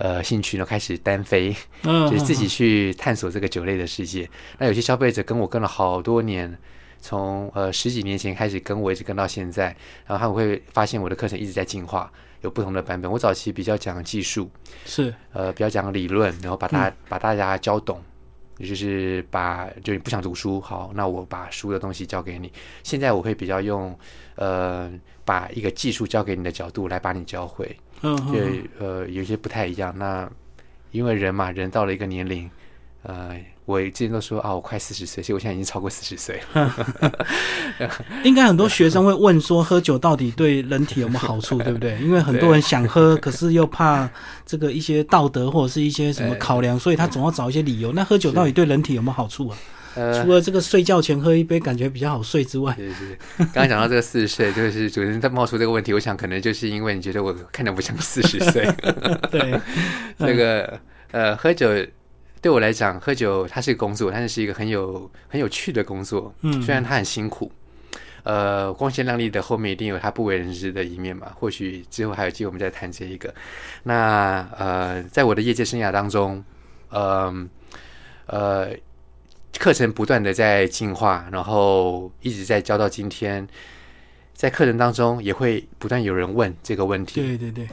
[0.00, 4.28] 呃兴趣，呢开始单飞，嗯， 就是自己去探索这个酒类的世界。
[4.58, 6.58] 那有些消费者跟我跟了好多年。
[7.02, 9.74] 从呃十几年前开始跟我一直跟到现在，
[10.06, 13.10] 然后他们会发现我的课程一直在进化，有不同的版本。
[13.10, 14.50] 我早期比较讲技术，
[14.84, 17.98] 是呃比较讲理论，然后把它、把大家教懂，
[18.58, 22.52] 也就是把就你不想读书，好，那我把书的东西教给你。
[22.82, 23.98] 现在我会比较用
[24.34, 24.92] 呃
[25.24, 29.92] 把一个技术教给你的角度来把你教会，嗯对，呃有些不太一样。
[29.96, 30.30] 那
[30.90, 32.50] 因为人嘛，人到了一个年龄，
[33.02, 33.36] 呃。
[33.66, 36.74] 我之前都说啊，我快四十岁，其实我现在已经超过四十岁了。
[38.24, 41.96] 应该很多学生会问说，喝酒到底对人体有没有好处，对不 对？
[42.00, 44.10] 因为很多人想喝，可是又怕
[44.44, 47.92] 这个一些道德或者是一些什么考量，所以他总要找一些理由。
[47.92, 49.56] 那喝酒到底对人体有没有好处啊？
[49.94, 52.76] 除了这个睡觉前喝一杯感觉比较好睡之外。
[53.38, 58.64] 刚刚讲到这个四十岁，就是主持人在冒出这个问题，我想可能就是因为你觉得我看着不像四十岁。
[59.30, 59.60] 对，
[60.18, 60.78] 这个
[61.10, 61.68] 呃，喝酒。
[62.42, 66.34] 对我来讲，喝酒它是工作，但是是一个很有很有趣的工作。
[66.40, 67.52] 嗯，虽然它很辛苦，
[68.22, 71.30] 呃，光鲜亮丽的后面一定有它不为人知的一面嘛。
[71.34, 73.34] 或许之后还有机会我们再谈这一个。
[73.82, 76.42] 那呃，在我的业界生涯当中，
[76.88, 77.46] 呃
[78.24, 78.70] 呃，
[79.58, 83.46] 课程不断的在进化，然后一直在教到今天，
[84.34, 87.20] 在课程当中也会不断有人问这个问题。
[87.20, 87.68] 对对对。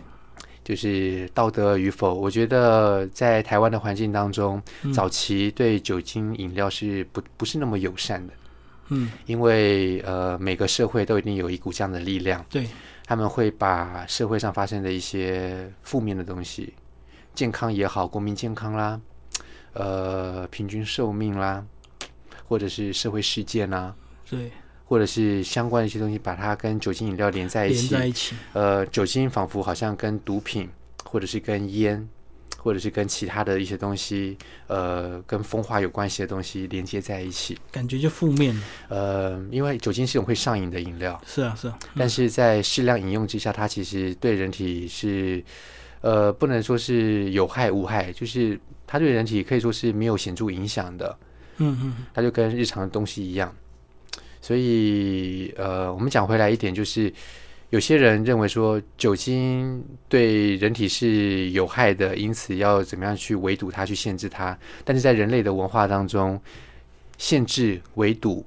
[0.63, 4.61] 就是道德与否，我觉得在台湾的环境当中，
[4.93, 8.33] 早期对酒精饮料是不不是那么友善的。
[8.89, 12.67] 嗯，因为呃，每个社会都一定有一股这样的力量，对，
[13.05, 16.73] 他们会把社会上发生的一些负面的东西，
[17.33, 18.99] 健康也好，国民健康啦，
[19.77, 21.63] 呃，平均寿命啦，
[22.47, 23.93] 或者是社会事件啦，
[24.29, 24.51] 对。
[24.89, 27.89] 或者是相关的一些东西，把它跟酒精饮料连在一起。
[27.89, 28.35] 连在一起。
[28.53, 30.69] 呃，酒精仿佛好像跟毒品，
[31.03, 32.07] 或者是跟烟，
[32.57, 38.61] 或者是跟其他的一些东西，呃，跟风化有关系的东西连接在一起，感觉就负面了。
[38.87, 41.21] 呃，因为酒精是一种会上瘾的饮料。
[41.27, 41.77] 是啊，是啊。
[41.97, 45.43] 但是在适量饮用之下，它其实对人体是，
[45.99, 48.57] 呃，不能说是有害无害，就是
[48.87, 51.15] 它对人体可以说是没有显著影响的。
[51.57, 52.05] 嗯嗯。
[52.13, 53.53] 它就跟日常的东西一样。
[54.41, 57.11] 所以，呃，我们讲回来一点，就是
[57.71, 64.57] 有些人认为说酒精对人体是有害的，因此要怎么样去围堵它、去限制它。
[64.85, 66.39] 但是在人类的文化当中，
[67.17, 68.45] 限制、围堵、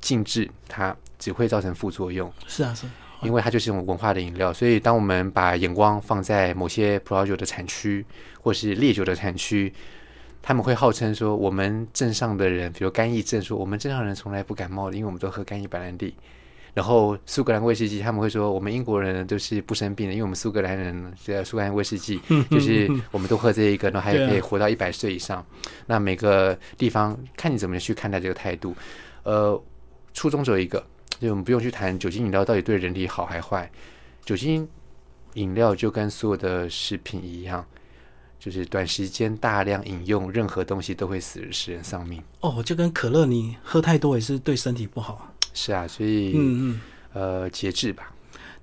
[0.00, 2.32] 禁制它，只会造成副作用。
[2.46, 2.86] 是啊，是，
[3.22, 4.52] 因为它就是一种文化的饮料。
[4.52, 8.04] 所以，当我们把眼光放在某些葡萄酒的产区，
[8.40, 9.72] 或是烈酒的产区。
[10.44, 16.12] 他们会号称说，我们镇上的人，比如干邑镇，说我们镇上人从来不感冒的，因为我们都喝干邑白兰地。
[16.74, 22.18] 然后苏格兰威士忌，他们会说我们英国人都是不生病的，因为我们苏格兰人这苏格兰威士忌
[22.50, 25.46] 就是我们都喝这一个，然后还可以活到一百岁以上。
[25.86, 28.74] 那每个地方看你怎么去看待这个态度。
[29.22, 29.62] 呃，
[30.12, 30.84] 初衷只有一个，
[31.22, 33.70] 就我们不用去谈酒精饮料到底对人体好还坏。
[34.24, 34.68] 酒精
[35.34, 37.64] 饮料就跟所有的食品一样。
[38.38, 45.32] 就是短时间大量饮用任何东西都会使使人丧命哦，就跟可乐你喝太多也是对身体不好。
[45.54, 46.80] 是啊，所以嗯嗯
[47.12, 48.10] 呃节制吧。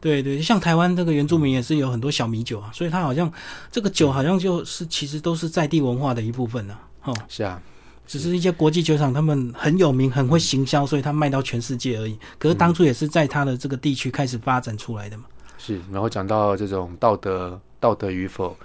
[0.01, 3.31] 对对，像台湾这个原住民也是有很多小米酒啊，所以它好像
[3.71, 6.77] 这个酒好像就是其实都是在地文化的一部分呢。
[7.03, 7.61] 哦，是啊，
[8.09, 12.17] 只是一些国际酒厂他们很有名很会行销，所以他卖到全世界而已。
[12.39, 15.25] 可是当初也是在他的这个地区开始发展出来的嘛。
[15.59, 18.57] 是，然后讲到这种道德道德与否。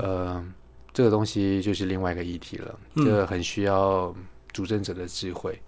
[0.00, 0.42] 呃，
[0.94, 2.74] 这个东西就是另外一个议题了。
[2.94, 4.14] 这个很需要
[4.50, 5.60] 主政者的智慧，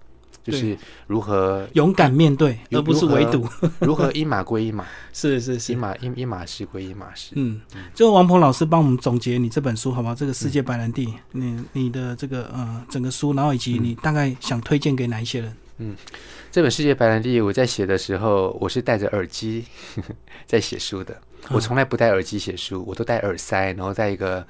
[0.51, 0.77] 就是
[1.07, 3.47] 如何勇敢面对，而不是围堵。
[3.81, 7.33] 如何一码归一码， 是是是，一码一一码事归一码事。
[7.35, 7.61] 嗯，
[7.95, 10.15] 最后王鹏老师帮我们总结你这本书好不好？
[10.15, 15.57] 这个世界白兰地，你你的这个呃整个书，然后以及你大概想推荐给哪一些人？
[15.79, 15.95] 嗯，
[16.51, 19.65] 这本世界白兰地，我在写的时候，我是戴着耳机
[20.47, 21.17] 在写书的。
[21.51, 24.45] 我从来不戴耳机写书，我都戴耳塞，然后在一个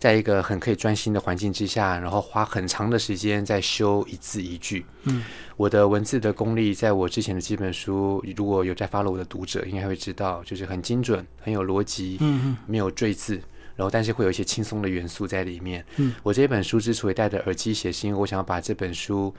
[0.00, 4.84] 在一个很可以专心的环境之下，然后花很长的时间在修一字一句。
[5.04, 5.22] 嗯，
[5.56, 13.34] 我的文字的功力，在我之前的几本书，如果有在发了我的读者，应该会知道，就是很精准，很有逻辑，嗯嗯，没有赘字，
[13.76, 15.84] 然后但是会有一些轻松的元素在里面。
[15.98, 19.32] 嗯，我这本书之所以戴着耳机写，是因为我想要把这本书，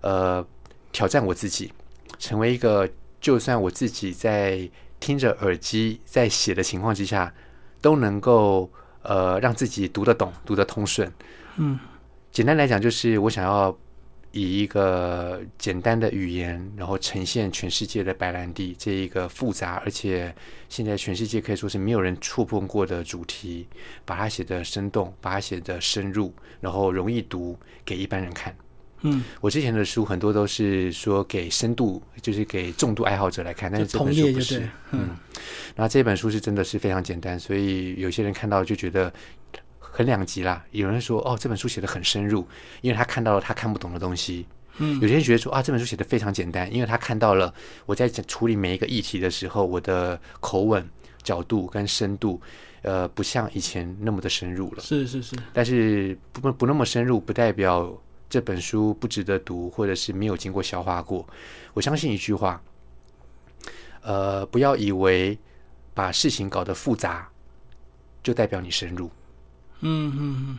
[0.00, 0.44] 呃，
[0.90, 1.70] 挑战我自己，
[2.18, 2.88] 成为一个
[3.20, 4.68] 就算我自己在。
[4.98, 7.32] 听着耳机在写的情况之下，
[7.82, 8.68] 都能够
[9.06, 11.10] 呃让自己读得懂、读得通顺。
[11.56, 11.78] 嗯，
[12.30, 13.76] 简单来讲，就是我想要
[14.32, 20.34] 以一个简单的语言，然后呈现全世界的白兰地这一个复杂，而且
[20.68, 23.66] 现在全世界可以说是没有人触碰过的主题，
[24.04, 28.54] 把它写得生动，把它写得深入，然后容易读给一般人看。
[29.02, 34.40] 嗯，我之前的书很多都是说给深度，就是给重度爱好者来看，但是这本书不。
[34.40, 35.10] 是，嗯
[35.74, 39.12] 然后这本书是真的是非常简单，所以有些人看到就觉得
[39.78, 40.64] 很两极啦。
[40.70, 42.46] 有人说哦，这本书写的很深入，
[42.80, 44.46] 因为他看到了他看不懂的东西。
[44.78, 47.52] 嗯有些人觉得说啊，这本书写的非常简单，因为他看到了
[47.86, 50.86] 我在处理每一个议题的时候，我的口吻、
[51.22, 52.40] 角度跟深度，
[52.82, 54.82] 呃，不像以前那么的深入了。
[54.82, 57.90] 是是是，但是不不那么深入，不代表
[58.28, 61.26] 这本书不值得读，或者是没有经过消化过。
[61.74, 62.62] 我相信一句话，
[64.02, 65.38] 呃，不要以为
[65.94, 67.28] 把事情搞得复杂，
[68.22, 69.10] 就代表你深入。
[69.80, 70.58] 嗯嗯嗯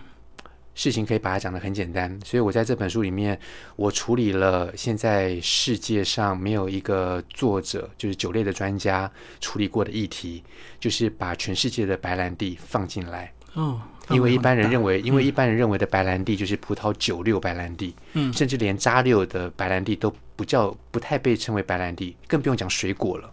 [0.74, 3.40] 事情可以把它讲得很简单，所以我在这本书里面，
[3.76, 10.44] 我处理了现在世界上没有一个作者，就是酒类的专家处理过的议题，
[10.80, 13.34] 就是把全世界的白兰地放进来。
[13.58, 13.82] 哦，
[14.12, 23.30] 因为一般人认为，因为一般人认为的白兰地就是葡萄酒六白兰地，嗯甚至连渣六的白兰地都不叫，不太被称为白兰地，更不用讲水果了。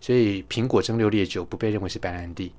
[0.00, 2.52] 所以苹果蒸馏烈酒不被认为是白兰地，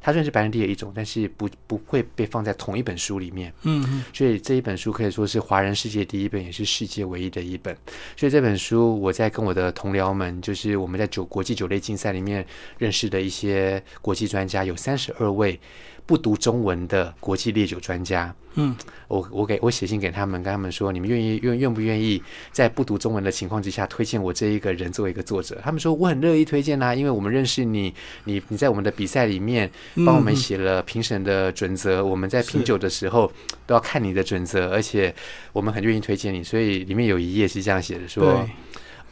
[0.00, 3.52] 它算是白兰地的一种，但是不不会被放在同一本书里面。
[3.64, 7.76] 嗯嗯所以这一本书可以说是华人世界第一本，也是世界唯一的一本。
[8.16, 12.44] 所以这本书，我在跟我的同僚们，就是我们在酒国际酒类竞赛里面
[12.78, 15.60] 认识的一些国际专家，有三十二位
[16.06, 18.34] 不读中文的国际烈酒专家。
[18.54, 18.76] 嗯，
[19.08, 25.58] 我我给我写信给他们，跟他们说，你们愿意愿愿不愿意在不读中文的情况之下推荐我这一个人作为一个作者？
[25.64, 27.94] 他们说我很乐意推荐啊，因为我们认识你，
[28.24, 29.70] 你你在我们的比赛里面
[30.04, 33.32] 帮我们嗯写了评审的准则，我们在品酒的时候
[33.66, 35.14] 都要看你的准则，而且
[35.54, 38.46] 我们很愿意推荐你，所以里面有一页是这样写的说。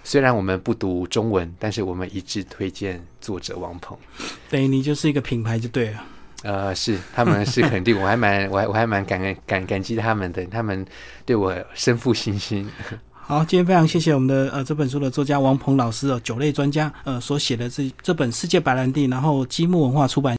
[0.03, 3.97] 虽然我们不读中文，但是我们一致推荐作者王鹏。
[4.49, 6.03] 等于你就是一个品牌就对了。
[6.43, 10.85] 呃，是，他们是肯定，我还蛮，我还我还蛮感恩感感激他们的，他们
[11.27, 12.69] 对我深负信心。
[13.13, 20.37] 好，今天非常谢谢我们的呃这本书的作家王鹏老师哦，酒类专家呃所写的这这本《世界白兰地》，然后积木文化出版。